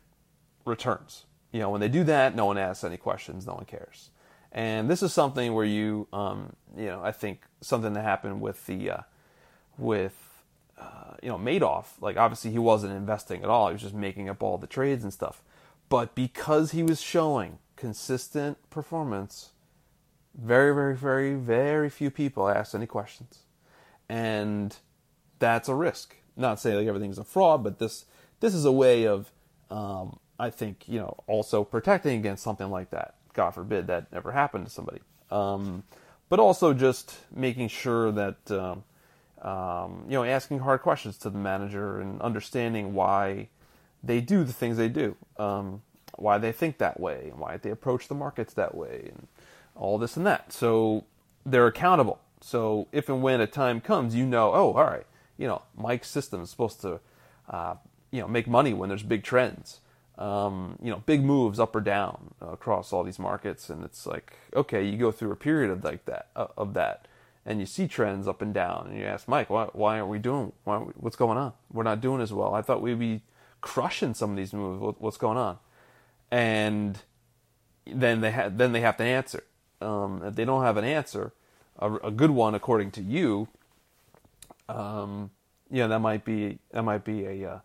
returns. 0.64 1.24
You 1.50 1.60
know, 1.60 1.70
when 1.70 1.80
they 1.80 1.88
do 1.88 2.04
that, 2.04 2.36
no 2.36 2.44
one 2.44 2.58
asks 2.58 2.84
any 2.84 2.98
questions, 2.98 3.46
no 3.46 3.54
one 3.54 3.64
cares. 3.64 4.10
And 4.52 4.88
this 4.88 5.02
is 5.02 5.12
something 5.12 5.54
where 5.54 5.64
you, 5.64 6.08
um, 6.12 6.54
you 6.76 6.86
know, 6.86 7.02
I 7.02 7.10
think 7.10 7.42
something 7.60 7.94
that 7.94 8.02
happened 8.02 8.40
with 8.40 8.66
the, 8.66 8.90
uh, 8.90 9.00
with, 9.76 10.27
uh, 10.80 11.14
you 11.22 11.28
know, 11.28 11.38
Madoff. 11.38 11.86
Like 12.00 12.16
obviously 12.16 12.50
he 12.50 12.58
wasn't 12.58 12.92
investing 12.92 13.42
at 13.42 13.48
all; 13.48 13.68
he 13.68 13.74
was 13.74 13.82
just 13.82 13.94
making 13.94 14.28
up 14.28 14.42
all 14.42 14.58
the 14.58 14.66
trades 14.66 15.04
and 15.04 15.12
stuff. 15.12 15.42
But 15.88 16.14
because 16.14 16.72
he 16.72 16.82
was 16.82 17.00
showing 17.00 17.58
consistent 17.76 18.58
performance, 18.70 19.52
very, 20.34 20.74
very, 20.74 20.94
very, 20.94 21.34
very 21.34 21.88
few 21.90 22.10
people 22.10 22.48
asked 22.48 22.74
any 22.74 22.86
questions. 22.86 23.40
And 24.08 24.76
that's 25.38 25.68
a 25.68 25.74
risk. 25.74 26.16
Not 26.36 26.60
saying 26.60 26.76
like 26.76 26.86
everything's 26.86 27.18
a 27.18 27.24
fraud, 27.24 27.64
but 27.64 27.78
this 27.78 28.04
this 28.40 28.54
is 28.54 28.64
a 28.64 28.72
way 28.72 29.06
of 29.06 29.32
um, 29.70 30.18
I 30.38 30.50
think 30.50 30.84
you 30.88 31.00
know 31.00 31.16
also 31.26 31.64
protecting 31.64 32.18
against 32.18 32.42
something 32.42 32.70
like 32.70 32.90
that. 32.90 33.14
God 33.32 33.50
forbid 33.50 33.86
that 33.88 34.06
ever 34.12 34.32
happened 34.32 34.66
to 34.66 34.70
somebody. 34.70 35.00
Um, 35.30 35.82
but 36.28 36.38
also 36.38 36.72
just 36.74 37.16
making 37.34 37.68
sure 37.68 38.12
that 38.12 38.50
um, 38.50 38.84
um, 39.42 40.04
you 40.06 40.14
know 40.14 40.24
asking 40.24 40.60
hard 40.60 40.82
questions 40.82 41.16
to 41.18 41.30
the 41.30 41.38
manager 41.38 42.00
and 42.00 42.20
understanding 42.20 42.94
why 42.94 43.48
they 44.02 44.20
do 44.20 44.44
the 44.44 44.52
things 44.52 44.76
they 44.76 44.88
do, 44.88 45.16
um, 45.38 45.82
why 46.16 46.38
they 46.38 46.52
think 46.52 46.78
that 46.78 47.00
way, 47.00 47.28
and 47.30 47.38
why 47.38 47.56
they 47.56 47.70
approach 47.70 48.08
the 48.08 48.14
markets 48.14 48.54
that 48.54 48.74
way, 48.74 49.10
and 49.12 49.28
all 49.74 49.98
this 49.98 50.16
and 50.16 50.26
that. 50.26 50.52
So 50.52 51.04
they're 51.44 51.66
accountable. 51.66 52.20
So 52.40 52.88
if 52.92 53.08
and 53.08 53.22
when 53.22 53.40
a 53.40 53.46
time 53.46 53.80
comes, 53.80 54.14
you 54.14 54.26
know, 54.26 54.52
oh, 54.52 54.72
all 54.72 54.84
right, 54.84 55.06
you 55.36 55.46
know, 55.46 55.62
Mike's 55.76 56.08
system 56.08 56.42
is 56.42 56.50
supposed 56.50 56.80
to, 56.82 57.00
uh, 57.48 57.74
you 58.10 58.20
know, 58.20 58.28
make 58.28 58.46
money 58.46 58.72
when 58.72 58.88
there's 58.88 59.02
big 59.02 59.22
trends, 59.24 59.80
um, 60.18 60.78
you 60.82 60.90
know, 60.90 61.02
big 61.06 61.22
moves 61.22 61.58
up 61.58 61.74
or 61.74 61.80
down 61.80 62.34
across 62.40 62.92
all 62.92 63.02
these 63.04 63.18
markets, 63.18 63.70
and 63.70 63.84
it's 63.84 64.06
like, 64.06 64.34
okay, 64.54 64.84
you 64.84 64.96
go 64.96 65.10
through 65.10 65.32
a 65.32 65.36
period 65.36 65.70
of 65.70 65.82
like 65.84 66.04
that, 66.06 66.28
of 66.34 66.74
that, 66.74 67.06
and 67.48 67.60
you 67.60 67.66
see 67.66 67.88
trends 67.88 68.28
up 68.28 68.42
and 68.42 68.52
down, 68.52 68.88
and 68.88 68.98
you 68.98 69.06
ask 69.06 69.26
Mike, 69.26 69.48
why, 69.48 69.68
why 69.72 69.98
aren't 69.98 70.10
we 70.10 70.18
doing? 70.18 70.52
Why 70.64 70.76
what's 70.76 71.16
going 71.16 71.38
on? 71.38 71.54
We're 71.72 71.82
not 71.82 72.02
doing 72.02 72.20
as 72.20 72.30
well. 72.30 72.54
I 72.54 72.60
thought 72.60 72.82
we'd 72.82 72.98
be 72.98 73.22
crushing 73.62 74.12
some 74.12 74.32
of 74.32 74.36
these 74.36 74.52
moves. 74.52 74.96
what's 74.98 75.16
going 75.16 75.38
on? 75.38 75.58
And 76.30 76.98
then 77.86 78.20
they 78.20 78.32
ha- 78.32 78.50
then 78.50 78.72
they 78.72 78.82
have 78.82 78.98
to 78.98 79.04
answer. 79.04 79.44
Um, 79.80 80.22
if 80.26 80.34
they 80.34 80.44
don't 80.44 80.62
have 80.62 80.76
an 80.76 80.84
answer, 80.84 81.32
a, 81.78 81.94
a 81.94 82.10
good 82.10 82.32
one 82.32 82.54
according 82.54 82.90
to 82.92 83.02
you, 83.02 83.48
um, 84.68 85.30
know 85.70 85.88
that 85.88 86.00
might 86.00 86.26
be 86.26 86.58
that 86.72 86.82
might 86.82 87.02
be 87.02 87.24
a 87.24 87.50
uh, 87.50 87.58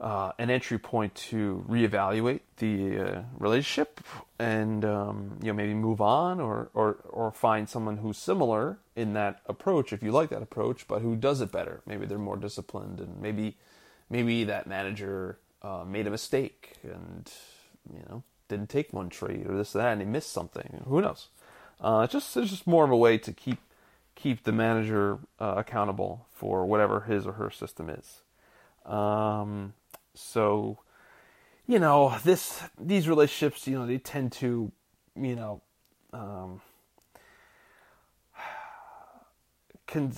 uh, 0.00 0.32
an 0.38 0.50
entry 0.50 0.78
point 0.78 1.14
to 1.14 1.64
reevaluate 1.68 2.40
the 2.58 2.98
uh, 2.98 3.22
relationship 3.38 4.00
and 4.38 4.84
um, 4.84 5.38
you 5.40 5.48
know 5.48 5.54
maybe 5.54 5.72
move 5.72 6.00
on 6.00 6.40
or, 6.40 6.70
or 6.74 6.98
or 7.08 7.32
find 7.32 7.68
someone 7.68 7.96
who's 7.98 8.18
similar 8.18 8.78
in 8.94 9.14
that 9.14 9.40
approach 9.46 9.92
if 9.92 10.02
you 10.02 10.12
like 10.12 10.28
that 10.28 10.42
approach 10.42 10.86
but 10.86 11.00
who 11.00 11.16
does 11.16 11.40
it 11.40 11.50
better. 11.50 11.80
Maybe 11.86 12.04
they're 12.04 12.18
more 12.18 12.36
disciplined 12.36 13.00
and 13.00 13.20
maybe 13.20 13.56
maybe 14.10 14.44
that 14.44 14.66
manager 14.66 15.38
uh, 15.62 15.84
made 15.86 16.06
a 16.06 16.10
mistake 16.10 16.74
and 16.82 17.32
you 17.92 18.02
know 18.08 18.22
didn't 18.48 18.68
take 18.68 18.92
one 18.92 19.08
trade 19.08 19.46
or 19.48 19.56
this 19.56 19.74
or 19.74 19.78
that 19.78 19.92
and 19.92 20.02
he 20.02 20.06
missed 20.06 20.32
something. 20.32 20.84
Who 20.86 21.00
knows? 21.00 21.28
Uh, 21.80 22.02
it's 22.04 22.12
just 22.12 22.36
it's 22.36 22.50
just 22.50 22.66
more 22.66 22.84
of 22.84 22.90
a 22.90 22.96
way 22.96 23.16
to 23.16 23.32
keep 23.32 23.58
keep 24.14 24.44
the 24.44 24.52
manager 24.52 25.18
uh, 25.40 25.54
accountable 25.56 26.26
for 26.32 26.66
whatever 26.66 27.00
his 27.02 27.26
or 27.26 27.32
her 27.32 27.50
system 27.50 27.88
is. 27.88 28.20
Um, 28.84 29.74
so, 30.16 30.78
you 31.66 31.78
know, 31.78 32.16
this 32.24 32.62
these 32.80 33.08
relationships, 33.08 33.66
you 33.66 33.78
know, 33.78 33.86
they 33.86 33.98
tend 33.98 34.32
to, 34.32 34.72
you 35.14 35.36
know, 35.36 35.62
um, 36.12 36.60
can 39.86 40.12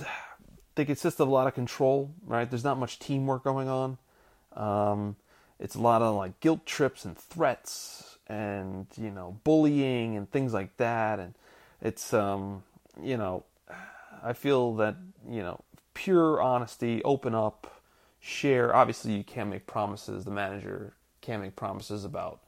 they 0.74 0.84
consist 0.84 1.20
of 1.20 1.28
a 1.28 1.30
lot 1.30 1.46
of 1.46 1.54
control, 1.54 2.14
right? 2.24 2.48
There's 2.48 2.64
not 2.64 2.78
much 2.78 2.98
teamwork 2.98 3.44
going 3.44 3.68
on. 3.68 3.98
Um, 4.54 5.16
it's 5.58 5.74
a 5.74 5.80
lot 5.80 6.02
of 6.02 6.14
like 6.14 6.40
guilt 6.40 6.64
trips 6.64 7.04
and 7.04 7.16
threats 7.16 8.18
and 8.26 8.86
you 8.96 9.10
know 9.10 9.38
bullying 9.42 10.14
and 10.14 10.30
things 10.30 10.52
like 10.52 10.76
that 10.76 11.18
and 11.18 11.34
it's 11.80 12.12
um, 12.12 12.62
you 13.02 13.16
know, 13.16 13.44
I 14.22 14.32
feel 14.32 14.74
that 14.76 14.96
you 15.28 15.42
know, 15.42 15.60
pure 15.94 16.40
honesty, 16.40 17.02
open 17.04 17.34
up, 17.34 17.77
share. 18.20 18.75
Obviously, 18.75 19.12
you 19.12 19.25
can't 19.25 19.50
make 19.50 19.66
promises. 19.66 20.25
The 20.25 20.30
manager 20.30 20.94
can't 21.20 21.42
make 21.42 21.56
promises 21.56 22.04
about 22.04 22.40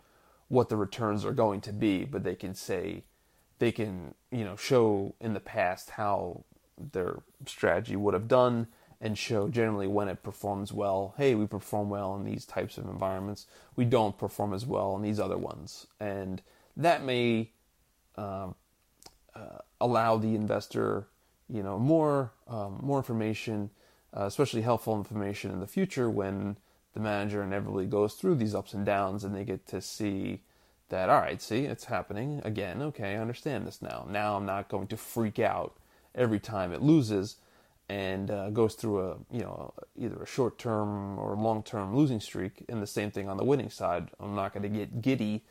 what 0.48 0.68
the 0.68 0.76
returns 0.76 1.24
are 1.24 1.32
going 1.32 1.60
to 1.60 1.72
be, 1.72 2.04
but 2.04 2.24
they 2.24 2.34
can 2.34 2.54
say, 2.54 3.04
they 3.58 3.70
can 3.70 4.14
you 4.32 4.44
know 4.44 4.56
show 4.56 5.14
in 5.20 5.34
the 5.34 5.40
past 5.40 5.90
how 5.90 6.44
their 6.78 7.22
strategy 7.46 7.94
would 7.94 8.14
have 8.14 8.26
done 8.26 8.66
and 9.00 9.16
show 9.16 9.48
generally 9.48 9.86
when 9.86 10.08
it 10.08 10.22
performs 10.22 10.72
well. 10.72 11.14
Hey, 11.16 11.34
we 11.34 11.46
perform 11.46 11.88
well 11.88 12.16
in 12.16 12.24
these 12.24 12.44
types 12.44 12.76
of 12.78 12.86
environments. 12.86 13.46
We 13.76 13.84
don't 13.84 14.18
perform 14.18 14.52
as 14.52 14.66
well 14.66 14.96
in 14.96 15.02
these 15.02 15.20
other 15.20 15.38
ones, 15.38 15.86
and 15.98 16.42
that 16.76 17.04
may 17.04 17.50
um, 18.16 18.54
uh, 19.34 19.58
allow 19.80 20.16
the 20.16 20.34
investor, 20.34 21.06
you 21.48 21.62
know, 21.62 21.78
more 21.78 22.32
um, 22.48 22.80
more 22.82 22.98
information, 22.98 23.70
uh, 24.16 24.24
especially 24.24 24.62
helpful 24.62 24.96
information 24.96 25.50
in 25.50 25.60
the 25.60 25.66
future 25.66 26.10
when 26.10 26.56
the 26.94 27.00
manager 27.00 27.42
inevitably 27.42 27.86
goes 27.86 28.14
through 28.14 28.34
these 28.34 28.54
ups 28.54 28.74
and 28.74 28.84
downs, 28.84 29.24
and 29.24 29.34
they 29.34 29.44
get 29.44 29.66
to 29.68 29.80
see 29.80 30.40
that 30.88 31.08
all 31.08 31.20
right, 31.20 31.40
see, 31.40 31.64
it's 31.66 31.84
happening 31.84 32.40
again. 32.44 32.82
Okay, 32.82 33.14
I 33.14 33.20
understand 33.20 33.66
this 33.66 33.80
now. 33.80 34.06
Now 34.10 34.36
I'm 34.36 34.46
not 34.46 34.68
going 34.68 34.88
to 34.88 34.96
freak 34.96 35.38
out 35.38 35.76
every 36.14 36.40
time 36.40 36.72
it 36.72 36.82
loses 36.82 37.36
and 37.88 38.30
uh, 38.30 38.50
goes 38.50 38.74
through 38.74 39.00
a 39.00 39.16
you 39.32 39.40
know 39.40 39.72
either 39.96 40.22
a 40.22 40.26
short 40.26 40.58
term 40.58 41.18
or 41.18 41.34
long 41.34 41.62
term 41.62 41.96
losing 41.96 42.20
streak. 42.20 42.64
And 42.68 42.82
the 42.82 42.86
same 42.86 43.10
thing 43.10 43.28
on 43.28 43.36
the 43.36 43.44
winning 43.44 43.70
side. 43.70 44.10
I'm 44.20 44.34
not 44.34 44.52
going 44.52 44.62
to 44.62 44.68
get 44.68 45.00
giddy 45.00 45.42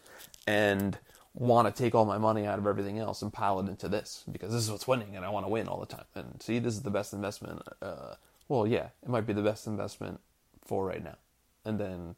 and 0.46 0.98
want 1.34 1.74
to 1.74 1.84
take 1.84 1.96
all 1.96 2.06
my 2.06 2.18
money 2.18 2.46
out 2.46 2.60
of 2.60 2.68
everything 2.68 3.00
else 3.00 3.22
and 3.22 3.32
pile 3.32 3.60
it 3.60 3.68
into 3.68 3.88
this 3.88 4.24
because 4.32 4.52
this 4.52 4.64
is 4.64 4.72
what's 4.72 4.88
winning 4.88 5.16
and 5.16 5.24
I 5.24 5.30
want 5.30 5.46
to 5.46 5.50
win 5.50 5.68
all 5.68 5.80
the 5.80 5.86
time. 5.86 6.06
And 6.16 6.42
see, 6.42 6.60
this 6.60 6.74
is 6.74 6.82
the 6.82 6.90
best 6.90 7.14
investment. 7.14 7.62
Uh, 7.82 8.16
well, 8.50 8.68
yeah, 8.68 8.90
it 9.02 9.08
might 9.08 9.26
be 9.26 9.34
the 9.34 9.42
best 9.42 9.68
investment 9.68 10.20
for 10.66 10.86
right 10.86 11.04
now. 11.04 11.18
And 11.64 11.80
then 11.80 12.16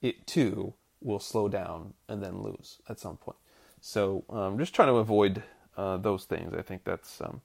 it 0.00 0.26
too 0.26 0.74
will 1.02 1.18
slow 1.18 1.48
down 1.48 1.92
and 2.08 2.22
then 2.22 2.40
lose 2.40 2.78
at 2.88 2.98
some 2.98 3.18
point. 3.18 3.36
So 3.80 4.24
um, 4.30 4.58
just 4.58 4.74
trying 4.74 4.88
to 4.88 4.94
avoid 4.94 5.42
uh, 5.76 5.96
those 5.98 6.24
things. 6.24 6.54
I 6.56 6.62
think 6.62 6.84
that's 6.84 7.20
um, 7.20 7.40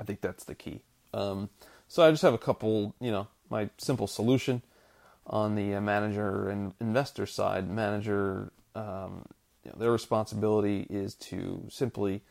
I 0.00 0.04
think 0.04 0.20
that's 0.20 0.44
the 0.44 0.54
key. 0.54 0.80
Um, 1.12 1.50
so 1.88 2.02
I 2.02 2.10
just 2.10 2.22
have 2.22 2.34
a 2.34 2.38
couple, 2.38 2.94
you 3.00 3.10
know, 3.10 3.26
my 3.50 3.68
simple 3.78 4.06
solution 4.06 4.62
on 5.26 5.54
the 5.54 5.74
uh, 5.74 5.80
manager 5.80 6.48
and 6.48 6.72
investor 6.80 7.26
side. 7.26 7.68
Manager 7.68 8.52
um, 8.74 9.26
you 9.64 9.72
know, 9.72 9.78
their 9.78 9.90
responsibility 9.90 10.86
is 10.90 11.14
to 11.14 11.66
simply 11.70 12.22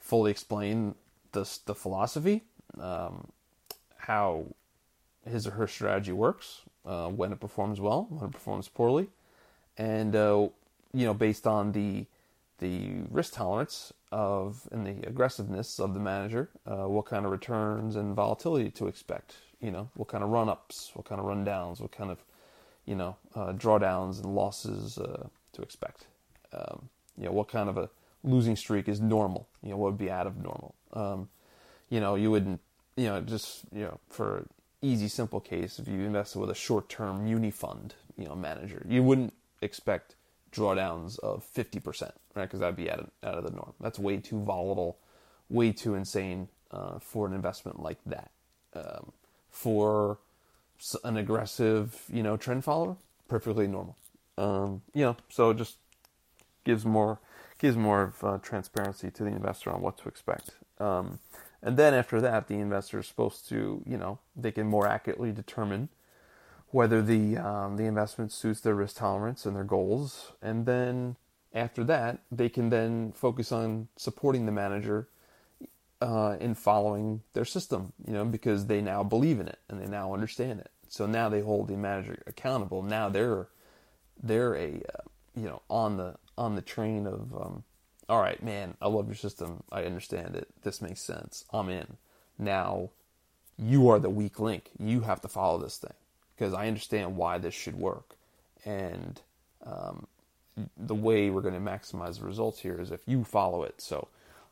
fully 0.00 0.30
explain 0.30 0.94
the 1.32 1.48
the 1.66 1.74
philosophy, 1.74 2.44
um, 2.78 3.28
how 4.06 4.46
his 5.28 5.46
or 5.46 5.52
her 5.52 5.66
strategy 5.66 6.12
works, 6.12 6.62
uh, 6.84 7.08
when 7.08 7.32
it 7.32 7.40
performs 7.40 7.80
well, 7.80 8.06
when 8.10 8.28
it 8.28 8.32
performs 8.32 8.68
poorly, 8.68 9.08
and 9.76 10.14
uh, 10.14 10.48
you 10.92 11.06
know 11.06 11.14
based 11.14 11.46
on 11.46 11.72
the 11.72 12.06
the 12.58 13.02
risk 13.10 13.34
tolerance 13.34 13.92
of 14.12 14.66
and 14.72 14.86
the 14.86 15.06
aggressiveness 15.06 15.78
of 15.78 15.94
the 15.94 16.00
manager, 16.00 16.48
uh, 16.66 16.88
what 16.88 17.06
kind 17.06 17.26
of 17.26 17.32
returns 17.32 17.96
and 17.96 18.14
volatility 18.14 18.70
to 18.70 18.86
expect. 18.86 19.36
You 19.60 19.70
know, 19.70 19.88
what 19.94 20.08
kind 20.08 20.22
of 20.22 20.30
run 20.30 20.48
ups, 20.48 20.90
what 20.94 21.06
kind 21.06 21.18
of 21.18 21.26
run 21.26 21.42
downs, 21.44 21.80
what 21.80 21.92
kind 21.92 22.10
of 22.10 22.18
you 22.84 22.94
know 22.94 23.16
uh, 23.34 23.52
drawdowns 23.52 24.22
and 24.22 24.34
losses 24.34 24.98
uh, 24.98 25.28
to 25.52 25.62
expect 25.62 26.06
um, 26.52 26.88
you 27.16 27.24
know, 27.24 27.32
what 27.32 27.48
kind 27.48 27.68
of 27.68 27.78
a 27.78 27.88
losing 28.22 28.56
streak 28.56 28.88
is 28.88 29.00
normal? 29.00 29.48
You 29.62 29.70
know, 29.70 29.76
what 29.76 29.92
would 29.92 29.98
be 29.98 30.10
out 30.10 30.26
of 30.26 30.36
normal? 30.36 30.74
Um, 30.92 31.28
you 31.88 32.00
know, 32.00 32.14
you 32.14 32.30
wouldn't, 32.30 32.60
you 32.96 33.06
know, 33.06 33.20
just, 33.20 33.64
you 33.72 33.84
know, 33.84 34.00
for 34.08 34.46
easy, 34.82 35.08
simple 35.08 35.40
case, 35.40 35.78
if 35.78 35.88
you 35.88 36.00
invested 36.00 36.38
with 36.38 36.50
a 36.50 36.54
short-term 36.54 37.24
muni 37.24 37.50
fund, 37.50 37.94
you 38.16 38.26
know, 38.26 38.34
manager, 38.34 38.84
you 38.88 39.02
wouldn't 39.02 39.34
expect 39.62 40.14
drawdowns 40.52 41.18
of 41.20 41.44
50%, 41.54 42.02
right? 42.34 42.44
Because 42.44 42.60
that'd 42.60 42.76
be 42.76 42.90
out 42.90 43.00
of, 43.00 43.10
out 43.22 43.38
of 43.38 43.44
the 43.44 43.50
norm. 43.50 43.74
That's 43.80 43.98
way 43.98 44.16
too 44.18 44.40
volatile, 44.42 44.98
way 45.48 45.72
too 45.72 45.94
insane 45.94 46.48
uh, 46.70 46.98
for 46.98 47.26
an 47.26 47.34
investment 47.34 47.80
like 47.80 47.98
that. 48.06 48.30
Um, 48.74 49.12
for 49.50 50.18
an 51.04 51.16
aggressive, 51.16 52.02
you 52.12 52.22
know, 52.22 52.36
trend 52.36 52.64
follower, 52.64 52.96
perfectly 53.28 53.66
normal. 53.66 53.96
Um, 54.36 54.82
you 54.94 55.02
know, 55.02 55.16
so 55.30 55.50
it 55.50 55.56
just 55.56 55.76
gives 56.64 56.84
more 56.84 57.18
gives 57.58 57.76
more 57.76 58.02
of 58.02 58.24
uh, 58.24 58.38
transparency 58.42 59.10
to 59.10 59.22
the 59.22 59.30
investor 59.30 59.70
on 59.70 59.80
what 59.80 59.96
to 59.96 60.08
expect. 60.08 60.50
Um, 60.78 61.18
and 61.66 61.76
then 61.76 61.94
after 61.94 62.20
that, 62.20 62.46
the 62.46 62.54
investor 62.54 63.00
is 63.00 63.08
supposed 63.08 63.48
to, 63.48 63.82
you 63.84 63.96
know, 63.98 64.20
they 64.36 64.52
can 64.52 64.68
more 64.68 64.86
accurately 64.86 65.32
determine 65.32 65.88
whether 66.68 67.02
the 67.02 67.36
um, 67.38 67.76
the 67.76 67.86
investment 67.86 68.30
suits 68.30 68.60
their 68.60 68.76
risk 68.76 68.98
tolerance 68.98 69.44
and 69.44 69.56
their 69.56 69.64
goals. 69.64 70.30
And 70.40 70.64
then 70.64 71.16
after 71.52 71.82
that, 71.82 72.20
they 72.30 72.48
can 72.48 72.70
then 72.70 73.10
focus 73.10 73.50
on 73.50 73.88
supporting 73.96 74.46
the 74.46 74.52
manager 74.52 75.08
uh, 76.00 76.36
in 76.38 76.54
following 76.54 77.22
their 77.32 77.44
system, 77.44 77.92
you 78.06 78.12
know, 78.12 78.24
because 78.24 78.66
they 78.66 78.80
now 78.80 79.02
believe 79.02 79.40
in 79.40 79.48
it 79.48 79.58
and 79.68 79.80
they 79.80 79.88
now 79.88 80.14
understand 80.14 80.60
it. 80.60 80.70
So 80.88 81.04
now 81.06 81.28
they 81.28 81.40
hold 81.40 81.66
the 81.66 81.76
manager 81.76 82.22
accountable. 82.28 82.84
Now 82.84 83.08
they're 83.08 83.48
they're 84.22 84.54
a 84.54 84.82
uh, 84.94 85.02
you 85.34 85.46
know 85.48 85.62
on 85.68 85.96
the 85.96 86.14
on 86.38 86.54
the 86.54 86.62
train 86.62 87.08
of, 87.08 87.34
um, 87.34 87.64
all 88.08 88.20
right, 88.20 88.42
man, 88.42 88.76
I 88.80 88.88
love 88.88 89.06
your 89.06 89.16
system. 89.16 89.62
I 89.70 89.84
understand 89.84 90.36
it. 90.36 90.48
This 90.62 90.80
makes 90.80 91.00
sense. 91.00 91.44
I'm 91.52 91.68
in. 91.68 91.96
Now, 92.38 92.90
you 93.58 93.88
are 93.88 93.98
the 93.98 94.10
weak 94.10 94.38
link. 94.38 94.70
You 94.78 95.00
have 95.00 95.20
to 95.22 95.28
follow 95.28 95.58
this 95.58 95.78
thing 95.78 95.94
because 96.36 96.54
I 96.54 96.68
understand 96.68 97.16
why 97.16 97.38
this 97.38 97.54
should 97.54 97.76
work. 97.76 98.16
And 98.64 99.20
um, 99.64 100.06
the 100.76 100.94
way 100.94 101.30
we're 101.30 101.40
going 101.40 101.54
to 101.54 101.60
maximize 101.60 102.18
the 102.18 102.26
results 102.26 102.60
here 102.60 102.80
is 102.80 102.90
if 102.90 103.00
you 103.06 103.24
follow 103.24 103.62
it. 103.62 103.80
So 103.80 104.08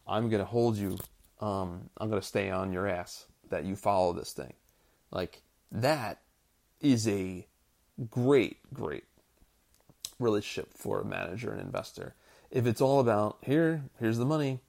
I'm 0.06 0.28
going 0.28 0.40
to 0.40 0.46
hold 0.46 0.76
you, 0.76 0.98
um, 1.40 1.90
I'm 1.98 2.08
going 2.08 2.20
to 2.20 2.26
stay 2.26 2.50
on 2.50 2.72
your 2.72 2.88
ass 2.88 3.26
that 3.50 3.64
you 3.64 3.76
follow 3.76 4.12
this 4.12 4.32
thing. 4.32 4.54
Like 5.10 5.42
that 5.70 6.18
is 6.80 7.06
a 7.06 7.46
great, 8.10 8.58
great 8.72 9.04
relationship 10.18 10.72
for 10.76 11.00
a 11.00 11.04
manager 11.04 11.52
and 11.52 11.60
investor. 11.60 12.14
If 12.54 12.68
it's 12.68 12.80
all 12.80 13.00
about 13.00 13.38
here, 13.42 13.82
here's 13.98 14.16
the 14.16 14.24
money, 14.24 14.60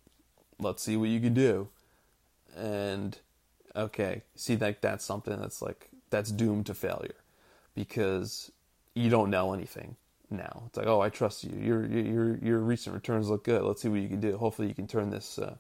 let's 0.58 0.82
see 0.82 0.98
what 0.98 1.10
you 1.10 1.20
can 1.20 1.36
do, 1.36 1.68
and 2.58 3.16
okay, 3.76 4.24
see 4.36 4.56
that 4.56 4.82
that's 4.82 5.06
something 5.06 5.40
that's 5.40 5.62
like 5.62 5.90
that's 6.10 6.32
doomed 6.32 6.66
to 6.66 6.74
failure 6.74 7.14
because 7.76 8.52
you 8.96 9.12
don't 9.12 9.30
know 9.30 9.54
anything 9.54 9.98
now. 10.32 10.64
It's 10.66 10.78
like, 10.78 10.88
oh, 10.88 11.00
I 11.00 11.10
trust 11.10 11.44
you. 11.44 11.56
Your 11.60 11.86
your 11.86 12.38
your 12.38 12.58
recent 12.58 12.96
returns 12.96 13.30
look 13.30 13.44
good. 13.44 13.62
Let's 13.62 13.84
see 13.84 13.90
what 13.90 14.00
you 14.00 14.10
can 14.10 14.20
do. 14.20 14.36
Hopefully, 14.38 14.68
you 14.68 14.74
can 14.74 14.88
turn 14.88 15.12
this, 15.12 15.38
uh, 15.38 15.58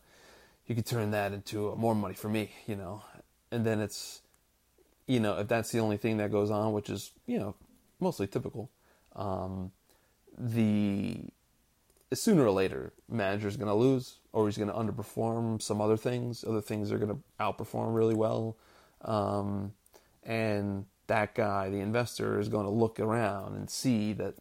you 0.65 0.73
can 0.73 0.83
turn 0.83 1.11
that 1.11 1.31
into 1.31 1.73
uh, 1.73 1.75
more 1.75 1.93
money 1.93 2.15
for 2.15 2.29
me. 2.29 2.49
You 2.65 2.75
know, 2.75 3.03
and 3.51 3.63
then 3.63 3.79
it's, 3.81 4.23
you 5.05 5.19
know, 5.19 5.37
if 5.37 5.47
that's 5.47 5.71
the 5.71 5.77
only 5.77 5.97
thing 5.97 6.17
that 6.17 6.31
goes 6.31 6.49
on, 6.49 6.73
which 6.73 6.89
is 6.89 7.11
you 7.27 7.37
know 7.37 7.53
mostly 7.99 8.25
typical, 8.25 8.71
um, 9.15 9.71
the 10.35 11.19
sooner 12.13 12.45
or 12.45 12.51
later, 12.51 12.93
manager's 13.09 13.57
going 13.57 13.67
to 13.67 13.73
lose 13.73 14.19
or 14.31 14.47
he's 14.47 14.57
going 14.57 14.69
to 14.69 14.75
underperform 14.75 15.61
some 15.61 15.81
other 15.81 15.97
things. 15.97 16.43
Other 16.43 16.61
things 16.61 16.91
are 16.91 16.97
going 16.97 17.15
to 17.15 17.19
outperform 17.39 17.95
really 17.95 18.13
well. 18.13 18.57
Um, 19.01 19.73
and 20.23 20.85
that 21.07 21.35
guy, 21.35 21.69
the 21.69 21.79
investor, 21.79 22.39
is 22.39 22.49
going 22.49 22.65
to 22.65 22.71
look 22.71 22.99
around 22.99 23.55
and 23.55 23.69
see 23.69 24.13
that 24.13 24.35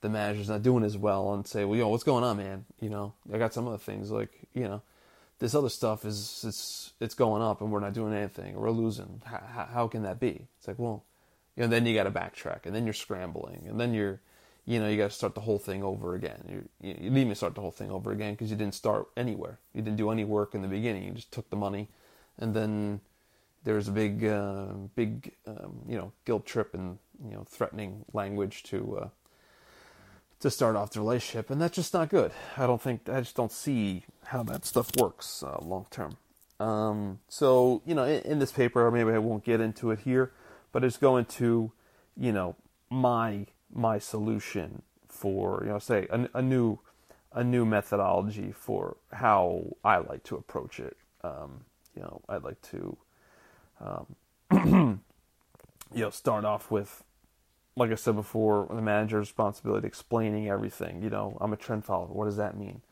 the 0.00 0.08
manager's 0.08 0.48
not 0.48 0.62
doing 0.62 0.84
as 0.84 0.96
well 0.96 1.34
and 1.34 1.46
say, 1.46 1.64
well, 1.64 1.78
yo, 1.78 1.88
what's 1.88 2.04
going 2.04 2.24
on, 2.24 2.38
man? 2.38 2.64
You 2.80 2.90
know, 2.90 3.14
I 3.32 3.38
got 3.38 3.52
some 3.52 3.68
other 3.68 3.78
things 3.78 4.10
like, 4.10 4.30
you 4.54 4.64
know, 4.64 4.82
this 5.38 5.54
other 5.54 5.68
stuff 5.68 6.04
is 6.04 6.44
it's 6.46 6.92
it's 7.00 7.14
going 7.14 7.42
up 7.42 7.60
and 7.60 7.72
we're 7.72 7.80
not 7.80 7.94
doing 7.94 8.14
anything. 8.14 8.54
We're 8.54 8.70
losing. 8.70 9.22
How, 9.24 9.68
how 9.72 9.88
can 9.88 10.02
that 10.02 10.20
be? 10.20 10.48
It's 10.58 10.68
like, 10.68 10.78
well, 10.78 11.04
you 11.56 11.62
know, 11.62 11.68
then 11.68 11.86
you 11.86 11.94
got 11.94 12.04
to 12.04 12.10
backtrack 12.10 12.66
and 12.66 12.74
then 12.74 12.84
you're 12.84 12.94
scrambling 12.94 13.64
and 13.66 13.80
then 13.80 13.94
you're 13.94 14.20
you 14.70 14.78
know, 14.78 14.86
you 14.86 14.96
got 14.96 15.10
to 15.10 15.16
start 15.16 15.34
the 15.34 15.40
whole 15.40 15.58
thing 15.58 15.82
over 15.82 16.14
again. 16.14 16.68
You, 16.80 16.94
you 17.10 17.24
to 17.24 17.34
start 17.34 17.56
the 17.56 17.60
whole 17.60 17.72
thing 17.72 17.90
over 17.90 18.12
again 18.12 18.34
because 18.34 18.52
you 18.52 18.56
didn't 18.56 18.76
start 18.76 19.08
anywhere. 19.16 19.58
You 19.74 19.82
didn't 19.82 19.96
do 19.96 20.10
any 20.10 20.22
work 20.22 20.54
in 20.54 20.62
the 20.62 20.68
beginning. 20.68 21.02
You 21.02 21.10
just 21.10 21.32
took 21.32 21.50
the 21.50 21.56
money, 21.56 21.88
and 22.38 22.54
then 22.54 23.00
there's 23.64 23.88
a 23.88 23.90
big, 23.90 24.24
uh, 24.24 24.66
big, 24.94 25.32
um, 25.44 25.80
you 25.88 25.96
know, 25.96 26.12
guilt 26.24 26.46
trip 26.46 26.72
and 26.72 26.98
you 27.20 27.32
know, 27.32 27.44
threatening 27.48 28.04
language 28.12 28.62
to 28.64 28.98
uh, 29.02 29.08
to 30.38 30.50
start 30.52 30.76
off 30.76 30.92
the 30.92 31.00
relationship, 31.00 31.50
and 31.50 31.60
that's 31.60 31.74
just 31.74 31.92
not 31.92 32.08
good. 32.08 32.30
I 32.56 32.68
don't 32.68 32.80
think 32.80 33.08
I 33.08 33.22
just 33.22 33.34
don't 33.34 33.50
see 33.50 34.04
how 34.26 34.44
that 34.44 34.64
stuff 34.64 34.92
works 35.00 35.42
uh, 35.42 35.58
long 35.60 35.86
term. 35.90 36.16
Um, 36.60 37.18
so 37.28 37.82
you 37.84 37.96
know, 37.96 38.04
in, 38.04 38.22
in 38.22 38.38
this 38.38 38.52
paper, 38.52 38.88
maybe 38.92 39.10
I 39.10 39.18
won't 39.18 39.42
get 39.42 39.60
into 39.60 39.90
it 39.90 39.98
here, 40.00 40.30
but 40.70 40.84
it's 40.84 40.96
going 40.96 41.24
to, 41.24 41.72
you 42.16 42.30
know, 42.30 42.54
my 42.88 43.46
my 43.72 43.98
solution 43.98 44.82
for 45.08 45.62
you 45.64 45.70
know 45.70 45.78
say 45.78 46.06
a, 46.10 46.28
a 46.34 46.42
new 46.42 46.78
a 47.32 47.44
new 47.44 47.64
methodology 47.64 48.52
for 48.52 48.96
how 49.12 49.76
I 49.84 49.98
like 49.98 50.24
to 50.24 50.36
approach 50.36 50.80
it. 50.80 50.96
Um, 51.22 51.64
you 51.94 52.02
know, 52.02 52.20
I'd 52.28 52.42
like 52.42 52.60
to 52.62 52.96
um, 53.80 54.16
you 55.94 56.00
know 56.00 56.10
start 56.10 56.44
off 56.44 56.70
with 56.70 57.04
like 57.76 57.92
I 57.92 57.94
said 57.94 58.16
before, 58.16 58.66
the 58.68 58.82
manager's 58.82 59.28
responsibility 59.28 59.86
explaining 59.86 60.48
everything. 60.48 61.02
You 61.02 61.10
know, 61.10 61.38
I'm 61.40 61.52
a 61.52 61.56
trend 61.56 61.84
follower. 61.84 62.08
What 62.08 62.24
does 62.24 62.36
that 62.36 62.56
mean? 62.56 62.82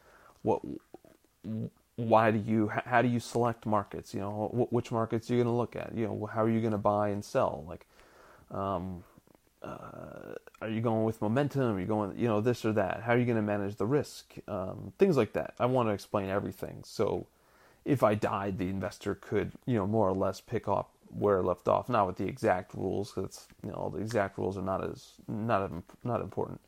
What 0.42 0.62
why 1.96 2.30
do 2.30 2.38
you 2.38 2.68
how 2.68 3.02
do 3.02 3.08
you 3.08 3.18
select 3.18 3.66
markets 3.66 4.14
you 4.14 4.20
know 4.20 4.68
which 4.70 4.92
markets 4.92 5.28
are 5.28 5.34
you 5.34 5.42
going 5.42 5.52
to 5.52 5.58
look 5.58 5.74
at 5.74 5.92
you 5.96 6.06
know 6.06 6.28
how 6.32 6.44
are 6.44 6.48
you 6.48 6.60
going 6.60 6.70
to 6.70 6.78
buy 6.78 7.08
and 7.08 7.24
sell 7.24 7.64
like 7.66 7.86
um, 8.52 9.02
uh, 9.62 10.34
are 10.60 10.68
you 10.68 10.80
going 10.80 11.04
with 11.04 11.20
momentum? 11.20 11.76
Are 11.76 11.80
you 11.80 11.86
going, 11.86 12.18
you 12.18 12.28
know, 12.28 12.40
this 12.40 12.64
or 12.64 12.72
that? 12.72 13.02
How 13.02 13.12
are 13.12 13.18
you 13.18 13.24
going 13.24 13.36
to 13.36 13.42
manage 13.42 13.76
the 13.76 13.86
risk? 13.86 14.34
Um, 14.46 14.92
things 14.98 15.16
like 15.16 15.32
that. 15.32 15.54
I 15.58 15.66
want 15.66 15.88
to 15.88 15.92
explain 15.92 16.28
everything. 16.28 16.82
So 16.84 17.26
if 17.84 18.02
I 18.02 18.14
died, 18.14 18.58
the 18.58 18.68
investor 18.68 19.14
could, 19.14 19.52
you 19.66 19.76
know, 19.76 19.86
more 19.86 20.08
or 20.08 20.14
less 20.14 20.40
pick 20.40 20.68
up 20.68 20.90
where 21.10 21.38
I 21.38 21.40
left 21.40 21.68
off, 21.68 21.88
not 21.88 22.06
with 22.06 22.16
the 22.16 22.26
exact 22.26 22.74
rules, 22.74 23.12
because 23.12 23.46
you 23.64 23.70
know 23.70 23.76
all 23.76 23.90
the 23.90 24.00
exact 24.00 24.38
rules 24.38 24.58
are 24.58 24.62
not 24.62 24.84
as 24.84 25.12
not 25.26 25.70
not 26.04 26.20
important, 26.20 26.60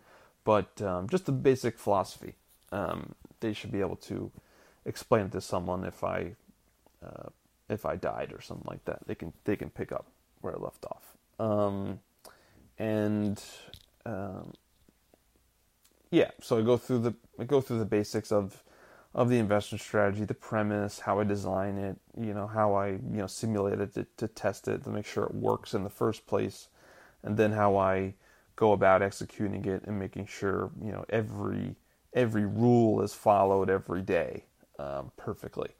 but 0.44 0.80
um, 0.82 1.08
just 1.08 1.26
the 1.26 1.32
basic 1.32 1.78
philosophy. 1.78 2.34
Um, 2.72 3.14
they 3.40 3.52
should 3.52 3.72
be 3.72 3.80
able 3.80 3.96
to 3.96 4.30
explain 4.84 5.26
it 5.26 5.32
to 5.32 5.40
someone 5.40 5.84
if 5.84 6.02
I 6.02 6.36
uh, 7.04 7.28
if 7.68 7.84
I 7.84 7.96
died 7.96 8.32
or 8.32 8.40
something 8.40 8.66
like 8.68 8.84
that. 8.86 9.06
They 9.06 9.14
can 9.14 9.32
they 9.44 9.56
can 9.56 9.70
pick 9.70 9.92
up 9.92 10.06
where 10.40 10.54
I 10.54 10.58
left 10.58 10.86
off. 10.86 11.16
Um, 11.38 12.00
and 12.80 13.42
um, 14.06 14.54
yeah, 16.10 16.30
so 16.40 16.58
I 16.58 16.62
go 16.62 16.78
through 16.78 17.00
the 17.00 17.14
I 17.38 17.44
go 17.44 17.60
through 17.60 17.78
the 17.78 17.84
basics 17.84 18.32
of 18.32 18.64
of 19.14 19.28
the 19.28 19.38
investment 19.38 19.82
strategy, 19.82 20.24
the 20.24 20.34
premise, 20.34 21.00
how 21.00 21.20
I 21.20 21.24
design 21.24 21.76
it, 21.76 21.98
you 22.18 22.32
know, 22.32 22.46
how 22.46 22.74
I 22.74 22.88
you 22.88 23.00
know 23.18 23.26
simulate 23.26 23.80
it 23.80 23.94
to, 23.94 24.06
to 24.16 24.28
test 24.28 24.66
it 24.66 24.82
to 24.84 24.90
make 24.90 25.06
sure 25.06 25.24
it 25.24 25.34
works 25.34 25.74
in 25.74 25.84
the 25.84 25.90
first 25.90 26.26
place, 26.26 26.68
and 27.22 27.36
then 27.36 27.52
how 27.52 27.76
I 27.76 28.14
go 28.56 28.72
about 28.72 29.02
executing 29.02 29.64
it 29.66 29.84
and 29.84 29.98
making 29.98 30.26
sure 30.26 30.70
you 30.82 30.90
know 30.90 31.04
every 31.10 31.76
every 32.14 32.46
rule 32.46 33.02
is 33.02 33.12
followed 33.12 33.68
every 33.68 34.02
day 34.02 34.44
um, 34.78 35.12
perfectly. 35.18 35.70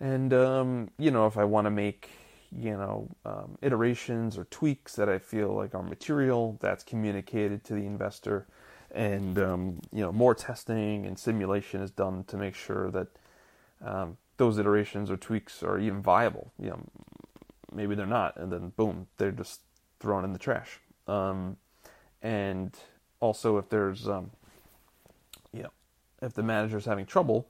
And 0.00 0.32
um, 0.32 0.90
you 0.98 1.10
know, 1.10 1.26
if 1.26 1.36
I 1.36 1.44
want 1.44 1.66
to 1.66 1.70
make 1.70 2.10
you 2.58 2.76
know, 2.76 3.08
um, 3.24 3.58
iterations 3.62 4.38
or 4.38 4.44
tweaks 4.44 4.94
that 4.96 5.08
I 5.08 5.18
feel 5.18 5.54
like 5.54 5.74
are 5.74 5.82
material 5.82 6.58
that's 6.60 6.84
communicated 6.84 7.64
to 7.64 7.74
the 7.74 7.86
investor. 7.86 8.46
And, 8.90 9.38
um, 9.38 9.80
you 9.92 10.02
know, 10.02 10.12
more 10.12 10.34
testing 10.34 11.04
and 11.06 11.18
simulation 11.18 11.80
is 11.80 11.90
done 11.90 12.24
to 12.24 12.36
make 12.36 12.54
sure 12.54 12.90
that 12.92 13.08
um, 13.84 14.16
those 14.36 14.58
iterations 14.58 15.10
or 15.10 15.16
tweaks 15.16 15.62
are 15.62 15.78
even 15.78 16.00
viable. 16.00 16.52
You 16.58 16.70
know, 16.70 16.80
maybe 17.72 17.94
they're 17.94 18.06
not, 18.06 18.36
and 18.36 18.52
then 18.52 18.72
boom, 18.76 19.08
they're 19.16 19.32
just 19.32 19.60
thrown 19.98 20.24
in 20.24 20.32
the 20.32 20.38
trash. 20.38 20.80
Um, 21.08 21.56
and 22.22 22.74
also, 23.20 23.58
if 23.58 23.68
there's, 23.68 24.08
um, 24.08 24.30
you 25.52 25.64
know, 25.64 25.72
if 26.22 26.32
the 26.34 26.42
manager's 26.42 26.84
having 26.84 27.06
trouble, 27.06 27.48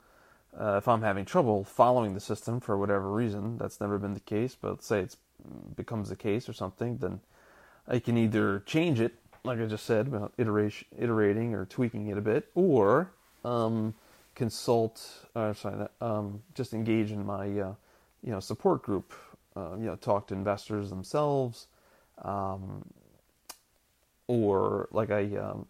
uh, 0.58 0.76
if 0.78 0.88
I'm 0.88 1.02
having 1.02 1.24
trouble 1.24 1.64
following 1.64 2.14
the 2.14 2.20
system 2.20 2.60
for 2.60 2.78
whatever 2.78 3.10
reason, 3.10 3.58
that's 3.58 3.80
never 3.80 3.98
been 3.98 4.14
the 4.14 4.20
case, 4.20 4.56
but 4.60 4.70
let's 4.70 4.86
say 4.86 5.00
it 5.00 5.16
becomes 5.76 6.08
the 6.08 6.16
case 6.16 6.48
or 6.48 6.52
something, 6.52 6.98
then 6.98 7.20
I 7.88 7.98
can 7.98 8.16
either 8.16 8.60
change 8.60 9.00
it, 9.00 9.14
like 9.44 9.60
I 9.60 9.66
just 9.66 9.84
said 9.84 10.06
about 10.06 10.32
iteration, 10.38 10.86
iterating 10.98 11.54
or 11.54 11.66
tweaking 11.66 12.08
it 12.08 12.16
a 12.16 12.22
bit, 12.22 12.48
or 12.54 13.10
um, 13.44 13.94
consult, 14.34 15.26
uh, 15.34 15.52
sorry, 15.52 15.86
um, 16.00 16.42
just 16.54 16.72
engage 16.72 17.10
in 17.10 17.26
my 17.26 17.44
uh, 17.46 17.74
you 18.22 18.30
know 18.30 18.40
support 18.40 18.82
group, 18.82 19.12
uh, 19.56 19.74
you 19.78 19.84
know, 19.84 19.96
talk 19.96 20.28
to 20.28 20.34
investors 20.34 20.88
themselves, 20.88 21.66
um, 22.22 22.84
or 24.28 24.88
like 24.92 25.10
I 25.10 25.36
um, 25.36 25.66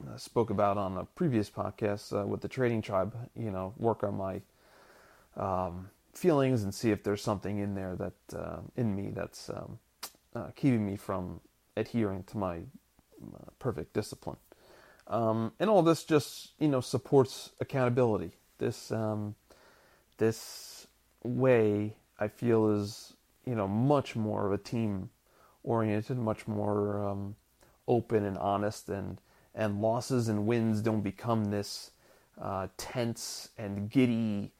uh, 0.00 0.16
spoke 0.16 0.50
about 0.50 0.76
on 0.76 0.96
a 0.98 1.04
previous 1.04 1.50
podcast 1.50 2.18
uh, 2.18 2.26
with 2.26 2.40
the 2.40 2.48
trading 2.48 2.82
tribe. 2.82 3.14
You 3.36 3.50
know, 3.50 3.74
work 3.76 4.02
on 4.02 4.16
my 4.16 4.42
um, 5.36 5.90
feelings 6.12 6.62
and 6.62 6.74
see 6.74 6.90
if 6.90 7.02
there's 7.02 7.22
something 7.22 7.58
in 7.58 7.74
there 7.74 7.96
that 7.96 8.38
uh, 8.38 8.60
in 8.76 8.94
me 8.94 9.10
that's 9.14 9.50
um, 9.50 9.78
uh, 10.34 10.48
keeping 10.56 10.84
me 10.86 10.96
from 10.96 11.40
adhering 11.76 12.22
to 12.24 12.38
my 12.38 12.56
uh, 12.56 13.50
perfect 13.58 13.92
discipline. 13.92 14.36
Um, 15.06 15.52
and 15.60 15.68
all 15.68 15.82
this 15.82 16.04
just 16.04 16.52
you 16.58 16.68
know 16.68 16.80
supports 16.80 17.50
accountability. 17.60 18.32
This 18.58 18.90
um, 18.90 19.34
this 20.18 20.86
way 21.22 21.94
I 22.18 22.28
feel 22.28 22.70
is 22.70 23.14
you 23.44 23.54
know 23.54 23.68
much 23.68 24.16
more 24.16 24.46
of 24.46 24.52
a 24.52 24.58
team 24.58 25.10
oriented, 25.62 26.18
much 26.18 26.46
more 26.46 27.06
um, 27.06 27.36
open 27.86 28.24
and 28.24 28.38
honest 28.38 28.88
and 28.88 29.20
and 29.54 29.80
losses 29.80 30.28
and 30.28 30.46
wins 30.46 30.80
don't 30.80 31.02
become 31.02 31.46
this 31.46 31.90
uh, 32.40 32.68
tense 32.76 33.50
and 33.58 33.90
giddy, 33.90 34.52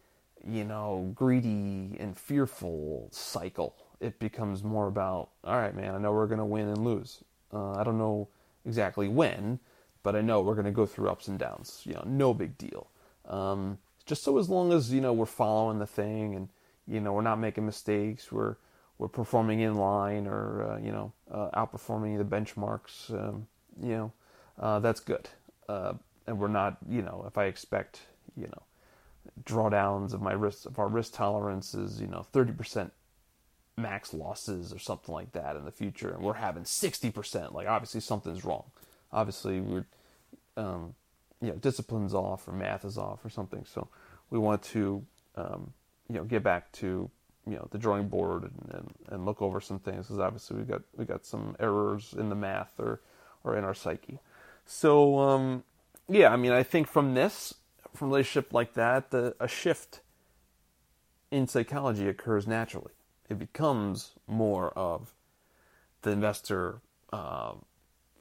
you 0.46 0.64
know, 0.64 1.10
greedy 1.14 1.96
and 1.98 2.16
fearful 2.16 3.08
cycle. 3.10 3.74
It 4.00 4.18
becomes 4.18 4.62
more 4.62 4.86
about, 4.86 5.30
all 5.44 5.56
right, 5.56 5.74
man, 5.74 5.94
I 5.94 5.98
know 5.98 6.12
we're 6.12 6.26
going 6.26 6.38
to 6.38 6.44
win 6.44 6.68
and 6.68 6.84
lose. 6.84 7.22
Uh, 7.52 7.72
I 7.72 7.84
don't 7.84 7.98
know 7.98 8.28
exactly 8.64 9.08
when, 9.08 9.58
but 10.02 10.14
I 10.14 10.20
know 10.20 10.40
we're 10.42 10.54
going 10.54 10.66
to 10.66 10.70
go 10.70 10.86
through 10.86 11.08
ups 11.08 11.28
and 11.28 11.38
downs. 11.38 11.80
You 11.84 11.94
know, 11.94 12.04
no 12.06 12.34
big 12.34 12.56
deal. 12.58 12.88
Um, 13.26 13.78
just 14.06 14.22
so 14.22 14.38
as 14.38 14.48
long 14.48 14.72
as 14.72 14.92
you 14.92 15.00
know 15.00 15.12
we're 15.12 15.26
following 15.26 15.78
the 15.78 15.86
thing 15.86 16.34
and 16.34 16.48
you 16.86 17.00
know 17.00 17.12
we're 17.12 17.22
not 17.22 17.38
making 17.38 17.64
mistakes, 17.64 18.30
we're 18.30 18.56
we're 18.98 19.08
performing 19.08 19.60
in 19.60 19.74
line 19.74 20.26
or 20.26 20.62
uh, 20.62 20.78
you 20.78 20.92
know 20.92 21.12
uh, 21.30 21.48
outperforming 21.56 22.18
the 22.18 22.24
benchmarks, 22.24 23.10
um, 23.10 23.46
you 23.80 23.92
know, 23.92 24.12
uh, 24.58 24.78
that's 24.80 25.00
good. 25.00 25.28
Uh, 25.68 25.94
and 26.26 26.38
we're 26.38 26.48
not, 26.48 26.78
you 26.88 27.02
know, 27.02 27.24
if 27.26 27.36
I 27.38 27.44
expect, 27.44 28.00
you 28.36 28.46
know, 28.46 28.62
drawdowns 29.44 30.12
of 30.12 30.20
my 30.20 30.32
risk 30.32 30.66
of 30.66 30.78
our 30.78 30.88
risk 30.88 31.14
tolerances, 31.14 32.00
you 32.00 32.06
know, 32.06 32.22
thirty 32.22 32.52
percent 32.52 32.92
max 33.76 34.14
losses 34.14 34.72
or 34.72 34.78
something 34.78 35.12
like 35.12 35.32
that 35.32 35.56
in 35.56 35.64
the 35.64 35.72
future, 35.72 36.10
and 36.10 36.22
we're 36.22 36.34
having 36.34 36.64
sixty 36.64 37.10
percent, 37.10 37.54
like 37.54 37.66
obviously 37.66 38.00
something's 38.00 38.44
wrong. 38.44 38.64
Obviously, 39.12 39.60
we're, 39.60 39.86
um, 40.56 40.94
you 41.40 41.48
know, 41.48 41.54
discipline's 41.54 42.14
off 42.14 42.48
or 42.48 42.52
math 42.52 42.84
is 42.84 42.98
off 42.98 43.24
or 43.24 43.30
something. 43.30 43.64
So 43.66 43.88
we 44.30 44.38
want 44.38 44.62
to, 44.64 45.04
um, 45.36 45.72
you 46.08 46.16
know, 46.16 46.24
get 46.24 46.42
back 46.42 46.70
to 46.72 47.10
you 47.46 47.56
know 47.56 47.68
the 47.70 47.78
drawing 47.78 48.08
board 48.08 48.44
and, 48.44 48.70
and, 48.72 48.94
and 49.10 49.26
look 49.26 49.42
over 49.42 49.60
some 49.60 49.78
things 49.78 50.06
because 50.06 50.18
obviously 50.18 50.56
we 50.56 50.64
got 50.64 50.82
we 50.96 51.04
got 51.04 51.26
some 51.26 51.56
errors 51.60 52.14
in 52.18 52.28
the 52.28 52.34
math 52.34 52.72
or 52.78 53.00
or 53.42 53.56
in 53.56 53.64
our 53.64 53.74
psyche. 53.74 54.18
So 54.66 55.18
um, 55.18 55.64
yeah, 56.08 56.32
I 56.32 56.36
mean 56.36 56.52
I 56.52 56.62
think 56.62 56.88
from 56.88 57.14
this 57.14 57.54
from 57.94 58.08
relationship 58.08 58.52
like 58.52 58.74
that, 58.74 59.10
the, 59.10 59.36
a 59.38 59.46
shift 59.46 60.00
in 61.30 61.46
psychology 61.46 62.08
occurs 62.08 62.46
naturally. 62.46 62.92
It 63.28 63.38
becomes 63.38 64.12
more 64.26 64.70
of 64.70 65.14
the 66.02 66.10
investor 66.10 66.80
uh, 67.12 67.54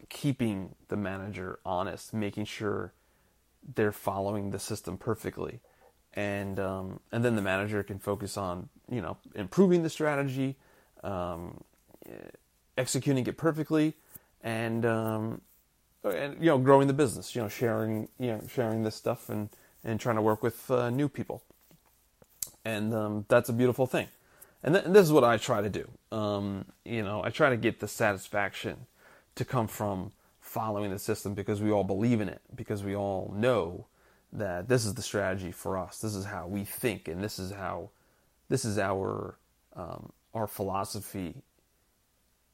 keeping 0.10 0.76
the 0.90 0.96
manager 0.96 1.60
honest, 1.66 2.14
making 2.14 2.46
sure 2.46 2.94
they're 3.76 3.92
following 3.92 4.52
the 4.52 4.60
system 4.60 4.98
perfectly 4.98 5.60
and 6.14 6.60
um, 6.60 7.00
and 7.12 7.26
then 7.26 7.36
the 7.36 7.42
manager 7.42 7.82
can 7.84 8.00
focus 8.00 8.38
on 8.38 8.70
you 8.90 9.02
know 9.02 9.18
improving 9.36 9.84
the 9.84 9.90
strategy, 9.90 10.56
um, 11.04 11.64
executing 12.78 13.26
it 13.26 13.38
perfectly, 13.38 13.96
and 14.42 14.86
um, 14.86 15.42
and 16.04 16.38
you 16.40 16.48
know 16.48 16.58
growing 16.58 16.88
the 16.88 16.94
business. 16.94 17.36
You 17.36 17.42
know 17.42 17.50
sharing 17.50 18.10
you 18.20 18.28
know 18.28 18.42
sharing 18.50 18.84
this 18.84 18.96
stuff 18.96 19.30
and 19.30 19.50
and 19.84 20.00
trying 20.00 20.16
to 20.16 20.22
work 20.22 20.44
with 20.44 20.70
uh, 20.72 20.90
new 20.90 21.10
people, 21.10 21.44
and 22.66 22.94
um, 22.94 23.26
that's 23.28 23.50
a 23.50 23.54
beautiful 23.54 23.86
thing. 23.86 24.08
And, 24.64 24.76
th- 24.76 24.86
and, 24.86 24.96
this 24.96 25.06
is 25.06 25.12
what 25.12 25.26
I 25.26 25.38
try 25.38 25.62
to 25.62 25.70
do. 25.70 25.90
Um, 26.16 26.66
you 26.86 27.04
know, 27.04 27.22
I 27.24 27.30
try 27.30 27.50
to 27.50 27.58
get 27.58 27.82
the 27.82 27.88
satisfaction 27.88 28.86
to 29.36 29.44
come 29.44 29.68
from 29.68 30.14
following 30.40 30.90
the 30.92 31.00
system 31.00 31.34
because 31.34 31.62
we 31.62 31.72
all 31.72 31.84
believe 31.84 32.22
in 32.22 32.30
it, 32.30 32.42
because 32.56 32.84
we 32.84 32.96
all 32.96 33.34
know 33.36 33.88
that 34.32 34.70
this 34.70 34.86
is 34.86 34.94
the 34.94 35.02
strategy 35.02 35.52
for 35.52 35.78
us. 35.78 36.00
This 36.00 36.16
is 36.16 36.26
how 36.26 36.48
we 36.48 36.64
think, 36.64 37.08
and 37.08 37.24
this 37.24 37.40
is 37.40 37.52
how 37.52 37.90
this 38.50 38.66
is 38.66 38.78
our 38.78 39.38
um, 39.76 40.12
our 40.34 40.48
philosophy 40.48 41.44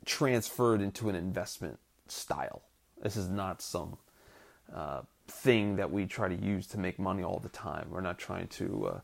transferred 0.06 0.82
into 0.82 1.10
an 1.10 1.16
investment 1.16 1.80
style. 2.08 2.64
This 3.02 3.18
is 3.18 3.30
not 3.30 3.62
some 3.62 3.98
uh, 4.74 5.02
thing 5.28 5.78
that 5.78 5.92
we 5.92 6.06
try 6.06 6.28
to 6.28 6.36
use 6.36 6.68
to 6.68 6.80
make 6.80 7.00
money 7.00 7.24
all 7.24 7.40
the 7.40 7.50
time. 7.50 7.88
We're 7.90 8.02
not 8.02 8.18
trying 8.18 8.48
to, 8.48 9.02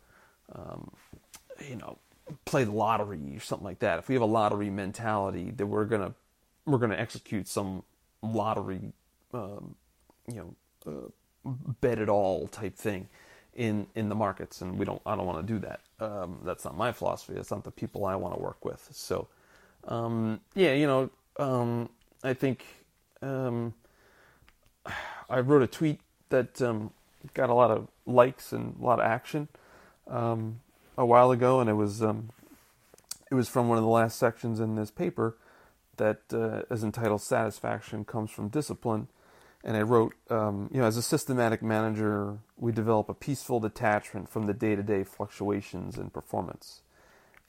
uh, 0.53 0.59
um, 0.59 0.91
you 1.67 1.75
know, 1.75 1.97
play 2.45 2.63
the 2.63 2.71
lottery 2.71 3.35
or 3.35 3.39
something 3.39 3.65
like 3.65 3.79
that. 3.79 3.99
If 3.99 4.09
we 4.09 4.15
have 4.15 4.21
a 4.21 4.25
lottery 4.27 4.69
mentality, 4.69 5.51
then 5.55 5.69
we're 5.69 5.85
gonna 5.85 6.13
we're 6.65 6.79
gonna 6.79 6.95
execute 6.95 7.47
some 7.47 7.83
lottery, 8.21 8.93
um, 9.33 9.75
you 10.27 10.35
know. 10.35 10.55
Uh, 10.87 11.09
bet 11.81 11.99
it 11.99 12.09
all 12.09 12.47
type 12.47 12.75
thing 12.75 13.07
in 13.53 13.87
in 13.95 14.09
the 14.09 14.15
markets, 14.15 14.61
and 14.61 14.77
we 14.77 14.85
don't. 14.85 15.01
I 15.05 15.15
don't 15.15 15.25
want 15.25 15.45
to 15.45 15.53
do 15.53 15.59
that. 15.59 15.81
Um, 15.99 16.39
that's 16.43 16.65
not 16.65 16.75
my 16.75 16.91
philosophy. 16.91 17.33
That's 17.33 17.51
not 17.51 17.63
the 17.63 17.71
people 17.71 18.05
I 18.05 18.15
want 18.15 18.35
to 18.35 18.41
work 18.41 18.65
with. 18.65 18.87
So, 18.91 19.27
um, 19.87 20.41
yeah, 20.55 20.73
you 20.73 20.87
know, 20.87 21.09
um, 21.37 21.89
I 22.23 22.33
think 22.33 22.65
um, 23.21 23.73
I 25.29 25.39
wrote 25.39 25.63
a 25.63 25.67
tweet 25.67 25.99
that 26.29 26.61
um, 26.61 26.91
got 27.33 27.49
a 27.49 27.53
lot 27.53 27.71
of 27.71 27.87
likes 28.05 28.51
and 28.51 28.75
a 28.79 28.83
lot 28.83 28.99
of 28.99 29.05
action 29.05 29.47
um, 30.07 30.61
a 30.97 31.05
while 31.05 31.31
ago, 31.31 31.59
and 31.59 31.69
it 31.69 31.73
was 31.73 32.01
it 32.01 33.33
was 33.33 33.49
from 33.49 33.67
one 33.67 33.77
of 33.77 33.83
the 33.83 33.89
last 33.89 34.17
sections 34.17 34.59
in 34.59 34.75
this 34.75 34.91
paper 34.91 35.35
that 35.97 36.21
uh, 36.31 36.73
is 36.73 36.83
entitled 36.83 37.21
"Satisfaction 37.21 38.05
Comes 38.05 38.31
from 38.31 38.49
Discipline." 38.49 39.07
and 39.65 39.75
I 39.75 39.81
wrote, 39.81 40.13
um, 40.29 40.69
you 40.71 40.79
know, 40.79 40.85
as 40.85 40.95
a 40.95 41.01
systematic 41.01 41.63
manager, 41.63 42.37
we 42.55 42.71
develop 42.71 43.09
a 43.09 43.15
peaceful 43.15 43.59
detachment 43.59 44.29
from 44.29 44.45
the 44.45 44.53
day-to-day 44.53 45.03
fluctuations 45.03 45.97
in 45.97 46.11
performance. 46.11 46.83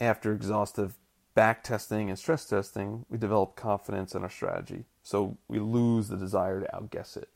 After 0.01 0.33
exhaustive 0.33 0.95
back 1.35 1.63
testing 1.63 2.09
and 2.09 2.19
stress 2.19 2.47
testing, 2.47 3.05
we 3.11 3.19
develop 3.19 3.55
confidence 3.55 4.15
in 4.15 4.23
our 4.23 4.31
strategy. 4.31 4.87
So 5.07 5.37
we 5.47 5.61
lose 5.61 6.09
the 6.09 6.17
desire 6.17 6.63
to 6.63 6.75
outguess 6.75 7.17
it. 7.17 7.29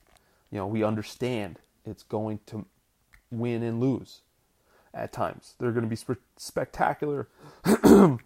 You 0.51 0.59
know, 0.59 0.67
we 0.67 0.83
understand 0.83 1.61
it's 1.87 2.03
going 2.03 2.41
to 2.47 2.67
win 3.31 3.63
and 3.63 3.79
lose 3.79 4.23
at 4.93 5.13
times. 5.13 5.55
There 5.61 5.69
are 5.69 5.73
going 5.73 5.85
to 5.85 5.89
be 5.89 5.95
sp- 5.95 6.19
spectacular 6.37 7.29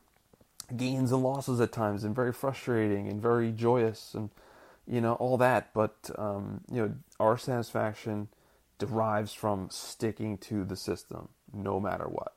gains 0.74 1.12
and 1.12 1.22
losses 1.22 1.61
at 1.61 1.72
times, 1.72 2.04
and 2.04 2.16
very 2.16 2.33
frustrating 2.33 3.07
and 3.07 3.20
very 3.20 3.52
joyous 3.52 4.14
and 4.14 4.30
you 4.87 5.02
know, 5.02 5.12
all 5.14 5.37
that. 5.37 5.74
But, 5.74 6.11
um, 6.16 6.62
you 6.70 6.80
know, 6.80 6.94
our 7.20 7.37
satisfaction 7.37 8.28
derives 8.78 9.35
from 9.35 9.68
sticking 9.70 10.38
to 10.38 10.64
the 10.64 10.76
system 10.76 11.28
no 11.52 11.78
matter 11.80 12.04
what, 12.04 12.35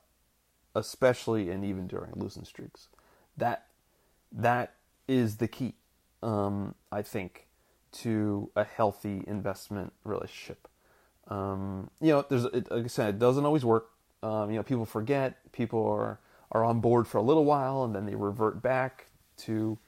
especially 0.74 1.48
and 1.48 1.64
even 1.64 1.86
during 1.86 2.12
losing 2.16 2.44
streaks. 2.44 2.88
That, 3.34 3.66
that 4.30 4.74
is 5.06 5.38
the 5.38 5.48
key, 5.48 5.74
um, 6.22 6.74
I 6.92 7.02
think, 7.02 7.46
to 7.90 8.50
a 8.56 8.64
healthy 8.64 9.24
investment 9.26 9.92
relationship. 10.04 10.68
Um, 11.28 11.90
you 12.00 12.08
know, 12.08 12.24
there's, 12.28 12.44
it, 12.44 12.70
like 12.70 12.84
I 12.84 12.88
said, 12.88 13.08
it 13.14 13.18
doesn't 13.18 13.44
always 13.44 13.64
work. 13.64 13.90
Um, 14.22 14.50
you 14.50 14.56
know, 14.56 14.62
people 14.62 14.84
forget, 14.84 15.52
people 15.52 15.86
are, 15.86 16.18
are 16.52 16.64
on 16.64 16.80
board 16.80 17.06
for 17.06 17.18
a 17.18 17.22
little 17.22 17.44
while 17.44 17.84
and 17.84 17.94
then 17.94 18.06
they 18.06 18.14
revert 18.14 18.62
back 18.62 19.06
to 19.38 19.78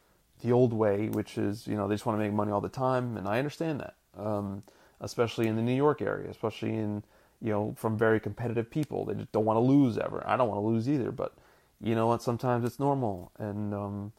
the 0.42 0.52
old 0.52 0.72
way, 0.72 1.08
which 1.08 1.38
is 1.38 1.66
you 1.66 1.76
know 1.76 1.88
they 1.88 1.94
just 1.94 2.06
want 2.06 2.18
to 2.18 2.24
make 2.24 2.32
money 2.32 2.52
all 2.52 2.60
the 2.60 2.68
time, 2.68 3.16
and 3.16 3.28
I 3.28 3.38
understand 3.38 3.80
that, 3.80 3.94
um, 4.18 4.62
especially 5.00 5.46
in 5.46 5.56
the 5.56 5.62
New 5.62 5.74
York 5.74 6.02
area, 6.02 6.30
especially 6.30 6.70
in 6.70 7.02
you 7.40 7.52
know 7.52 7.74
from 7.76 7.96
very 7.96 8.20
competitive 8.20 8.70
people. 8.70 9.04
They 9.04 9.14
just 9.14 9.32
don't 9.32 9.44
want 9.44 9.56
to 9.56 9.60
lose 9.60 9.98
ever. 9.98 10.22
I 10.26 10.36
don't 10.36 10.48
want 10.48 10.58
to 10.58 10.66
lose 10.66 10.88
either, 10.88 11.10
but 11.12 11.34
you 11.80 11.94
know 11.94 12.06
what? 12.06 12.22
Sometimes 12.22 12.64
it's 12.64 12.78
normal, 12.78 13.32
and 13.38 13.74
um, 13.74 14.12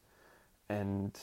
and 0.69 1.17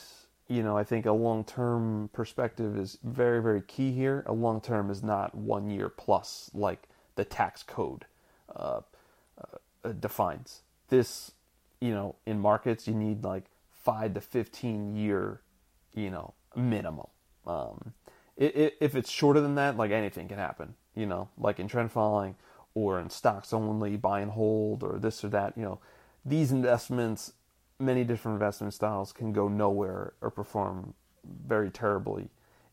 you 0.49 0.63
know 0.63 0.77
I 0.77 0.83
think 0.83 1.05
a 1.05 1.13
long 1.13 1.45
term 1.45 2.09
perspective 2.11 2.77
is 2.77 2.97
very 3.03 3.41
very 3.41 3.61
key 3.61 3.91
here. 3.91 4.23
A 4.25 4.33
long 4.33 4.59
term 4.59 4.89
is 4.89 5.01
not 5.01 5.33
one 5.35 5.69
year 5.69 5.87
plus 5.89 6.51
like 6.53 6.89
the 7.15 7.23
tax 7.23 7.63
code 7.63 8.05
uh, 8.55 8.81
uh, 9.83 9.91
defines. 9.93 10.61
This 10.89 11.31
you 11.79 11.91
know 11.91 12.15
in 12.25 12.39
markets 12.39 12.87
you 12.87 12.93
need 12.93 13.23
like 13.23 13.45
five 13.89 14.13
to 14.13 14.21
15 14.21 14.95
year, 14.95 15.41
you 15.93 16.09
know, 16.09 16.33
minimum. 16.55 17.07
Um, 17.47 17.93
it, 18.37 18.55
it, 18.55 18.77
if 18.79 18.95
it's 18.95 19.09
shorter 19.09 19.41
than 19.41 19.55
that, 19.55 19.77
like 19.77 19.91
anything 19.91 20.27
can 20.27 20.37
happen, 20.37 20.75
you 20.95 21.05
know, 21.05 21.29
like 21.37 21.59
in 21.59 21.67
trend 21.67 21.91
following 21.91 22.35
or 22.73 22.99
in 22.99 23.09
stocks 23.09 23.53
only, 23.53 23.97
buy 23.97 24.21
and 24.21 24.31
hold 24.31 24.83
or 24.83 24.99
this 24.99 25.23
or 25.23 25.29
that, 25.29 25.57
you 25.57 25.63
know, 25.63 25.79
these 26.25 26.51
investments, 26.51 27.33
many 27.79 28.03
different 28.03 28.35
investment 28.35 28.73
styles 28.73 29.13
can 29.13 29.31
go 29.31 29.47
nowhere 29.47 30.13
or 30.21 30.29
perform 30.29 30.93
very 31.47 31.69
terribly 31.69 32.29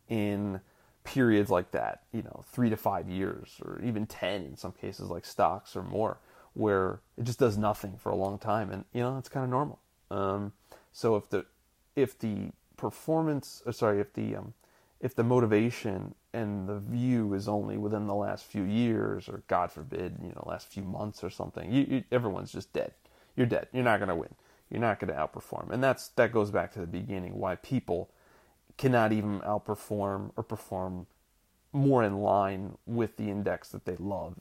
in 0.09 0.61
periods 1.05 1.51
like 1.51 1.71
that, 1.71 2.03
you 2.13 2.23
know, 2.23 2.45
three 2.51 2.69
to 2.69 2.77
five 2.77 3.09
years 3.09 3.61
or 3.65 3.81
even 3.83 4.07
10 4.07 4.43
in 4.43 4.57
some 4.57 4.73
cases, 4.73 5.09
like 5.09 5.25
stocks 5.25 5.77
or 5.77 5.83
more, 5.83 6.19
where 6.55 7.01
it 7.17 7.25
just 7.25 7.39
does 7.39 7.57
nothing 7.57 7.97
for 7.97 8.11
a 8.11 8.17
long 8.17 8.39
time. 8.39 8.71
And, 8.71 8.85
you 8.93 9.01
know, 9.01 9.17
it's 9.19 9.29
kind 9.29 9.45
of 9.45 9.51
normal. 9.51 9.79
Um, 10.11 10.53
so 10.93 11.17
if 11.17 11.29
the 11.29 11.47
if 11.95 12.19
the 12.19 12.51
performance, 12.77 13.63
or 13.65 13.73
sorry, 13.73 14.01
if 14.01 14.13
the 14.13 14.37
um, 14.37 14.55
if 15.01 15.15
the 15.15 15.25
motivation 15.25 16.15
and 16.33 16.69
the 16.69 16.79
view 16.79 17.35
is 17.35 17.49
only 17.49 17.77
within 17.77 18.07
the 18.07 18.15
last 18.15 18.45
few 18.45 18.63
years, 18.63 19.29
or 19.29 19.43
God 19.47 19.71
forbid, 19.71 20.17
you 20.23 20.29
know, 20.29 20.45
last 20.47 20.69
few 20.69 20.83
months 20.83 21.25
or 21.25 21.31
something, 21.31 21.73
you, 21.73 21.87
you, 21.89 22.05
everyone's 22.13 22.53
just 22.53 22.73
dead. 22.73 22.93
You're 23.37 23.47
dead. 23.47 23.69
You're 23.73 23.85
not 23.85 23.99
going 23.99 24.09
to 24.09 24.15
win. 24.15 24.35
You're 24.71 24.81
not 24.81 24.99
going 24.99 25.13
to 25.13 25.19
outperform, 25.19 25.71
and 25.71 25.83
that's 25.83 26.09
that 26.09 26.33
goes 26.33 26.51
back 26.51 26.73
to 26.73 26.81
the 26.81 26.87
beginning 26.87 27.39
why 27.39 27.57
people 27.57 28.11
cannot 28.77 29.13
even 29.13 29.41
outperform 29.41 30.33
or 30.37 30.43
perform 30.43 31.07
more 31.73 32.03
in 32.03 32.21
line 32.21 32.77
with 32.87 33.17
the 33.17 33.31
index 33.31 33.69
that 33.69 33.85
they 33.85 33.97
love 33.97 34.35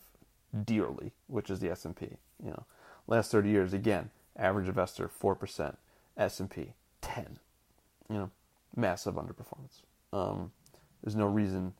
dearly, 0.64 1.12
which 1.28 1.50
is 1.50 1.60
the 1.60 1.70
S&P. 1.70 2.06
You 2.44 2.52
know, 2.52 2.66
last 3.08 3.32
30 3.32 3.50
years, 3.50 3.74
again, 3.74 4.10
average 4.38 4.68
investor 4.68 5.08
four 5.08 5.36
percent, 5.36 5.78
S&P 6.18 6.74
10. 7.02 7.40
You 8.10 8.16
know, 8.16 8.32
massive 8.76 9.16
underperformance. 9.16 9.82
Um, 10.14 10.52
there's 11.04 11.16
no 11.16 11.28
reason 11.28 11.74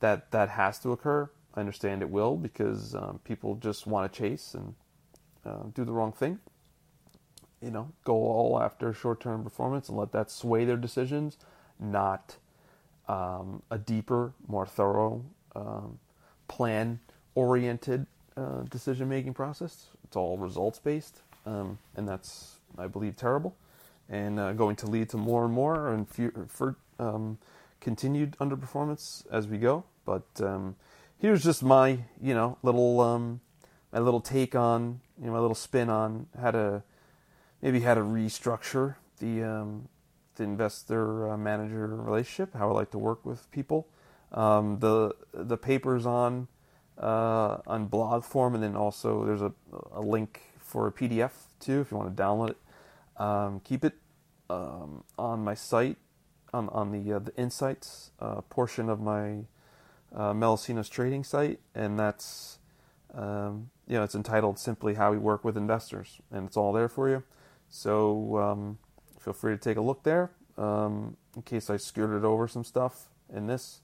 that 0.00 0.30
that 0.32 0.50
has 0.50 0.78
to 0.80 0.92
occur. 0.92 1.30
I 1.54 1.60
understand 1.60 2.02
it 2.02 2.10
will 2.10 2.36
because 2.36 2.94
um, 2.94 3.20
people 3.24 3.54
just 3.56 3.86
want 3.86 4.12
to 4.12 4.18
chase 4.18 4.54
and 4.54 4.74
uh, 5.44 5.64
do 5.74 5.84
the 5.84 5.92
wrong 5.92 6.12
thing. 6.12 6.38
You 7.62 7.70
know, 7.70 7.90
go 8.04 8.14
all 8.14 8.60
after 8.60 8.92
short-term 8.92 9.42
performance 9.42 9.88
and 9.88 9.96
let 9.98 10.12
that 10.12 10.30
sway 10.30 10.64
their 10.64 10.76
decisions, 10.76 11.38
not 11.78 12.36
um, 13.08 13.62
a 13.70 13.78
deeper, 13.78 14.32
more 14.46 14.66
thorough, 14.66 15.24
um, 15.54 15.98
plan-oriented 16.48 18.06
uh, 18.36 18.62
decision-making 18.68 19.34
process. 19.34 19.86
It's 20.04 20.16
all 20.16 20.36
results-based, 20.36 21.22
um, 21.46 21.78
and 21.96 22.06
that's, 22.08 22.56
I 22.78 22.86
believe, 22.86 23.16
terrible, 23.16 23.56
and 24.08 24.38
uh, 24.38 24.52
going 24.52 24.76
to 24.76 24.86
lead 24.86 25.08
to 25.10 25.16
more 25.16 25.44
and 25.44 25.54
more 25.54 25.92
and 25.92 26.06
for 26.48 26.76
um, 26.98 27.38
continued 27.80 28.36
underperformance 28.38 29.26
as 29.30 29.46
we 29.48 29.58
go. 29.58 29.84
But 30.04 30.26
um, 30.40 30.76
here's 31.18 31.42
just 31.42 31.62
my, 31.62 31.98
you 32.20 32.34
know, 32.34 32.58
little 32.62 33.00
um, 33.00 33.40
my 33.92 33.98
little 33.98 34.20
take 34.20 34.54
on, 34.54 35.00
you 35.18 35.26
know, 35.26 35.32
my 35.32 35.38
little 35.38 35.54
spin 35.54 35.88
on 35.88 36.26
how 36.40 36.50
to 36.50 36.82
maybe 37.62 37.80
how 37.80 37.94
to 37.94 38.00
restructure 38.00 38.96
the 39.18 39.42
um, 39.42 39.88
the 40.36 40.44
investor 40.44 41.30
uh, 41.30 41.36
manager 41.36 41.86
relationship, 41.86 42.54
how 42.54 42.70
I 42.70 42.72
like 42.72 42.90
to 42.92 42.98
work 42.98 43.24
with 43.24 43.50
people. 43.50 43.88
Um, 44.32 44.78
the 44.80 45.14
the 45.32 45.56
papers 45.56 46.06
on 46.06 46.48
uh, 46.98 47.58
on 47.66 47.86
blog 47.86 48.24
form, 48.24 48.54
and 48.54 48.62
then 48.62 48.76
also 48.76 49.24
there's 49.24 49.42
a, 49.42 49.52
a 49.92 50.00
link 50.00 50.42
for 50.58 50.86
a 50.86 50.92
PDF 50.92 51.32
too 51.60 51.80
if 51.80 51.90
you 51.90 51.96
want 51.96 52.14
to 52.14 52.22
download 52.22 52.50
it. 52.50 52.56
Um, 53.16 53.60
keep 53.60 53.84
it 53.84 53.94
um, 54.50 55.04
on 55.18 55.42
my 55.42 55.54
site 55.54 55.96
on 56.52 56.68
on 56.70 56.90
the 56.90 57.14
uh, 57.14 57.18
the 57.18 57.34
insights 57.36 58.10
uh, 58.20 58.40
portion 58.42 58.88
of 58.88 59.00
my 59.00 59.44
uh, 60.14 60.56
trading 60.90 61.24
site, 61.24 61.60
and 61.74 61.98
that's 61.98 62.58
um, 63.14 63.70
you 63.86 63.96
know 63.96 64.02
it's 64.02 64.14
entitled 64.14 64.58
simply 64.58 64.94
"How 64.94 65.12
We 65.12 65.18
Work 65.18 65.44
with 65.44 65.56
Investors," 65.56 66.20
and 66.30 66.46
it's 66.46 66.56
all 66.56 66.72
there 66.72 66.88
for 66.88 67.08
you. 67.08 67.22
So 67.68 68.38
um, 68.38 68.78
feel 69.18 69.32
free 69.32 69.54
to 69.54 69.58
take 69.58 69.76
a 69.76 69.80
look 69.80 70.02
there. 70.02 70.30
Um, 70.56 71.16
in 71.34 71.42
case 71.42 71.68
I 71.68 71.76
skirted 71.76 72.24
over 72.24 72.48
some 72.48 72.64
stuff 72.64 73.08
in 73.32 73.46
this 73.46 73.80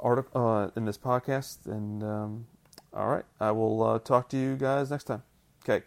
article 0.00 0.44
uh, 0.44 0.70
in 0.76 0.84
this 0.84 0.98
podcast, 0.98 1.66
and 1.66 2.02
um, 2.02 2.46
all 2.92 3.08
right, 3.08 3.24
I 3.40 3.52
will 3.52 3.82
uh, 3.82 3.98
talk 4.00 4.28
to 4.30 4.36
you 4.36 4.56
guys 4.56 4.90
next 4.90 5.04
time. 5.04 5.22
Okay. 5.62 5.84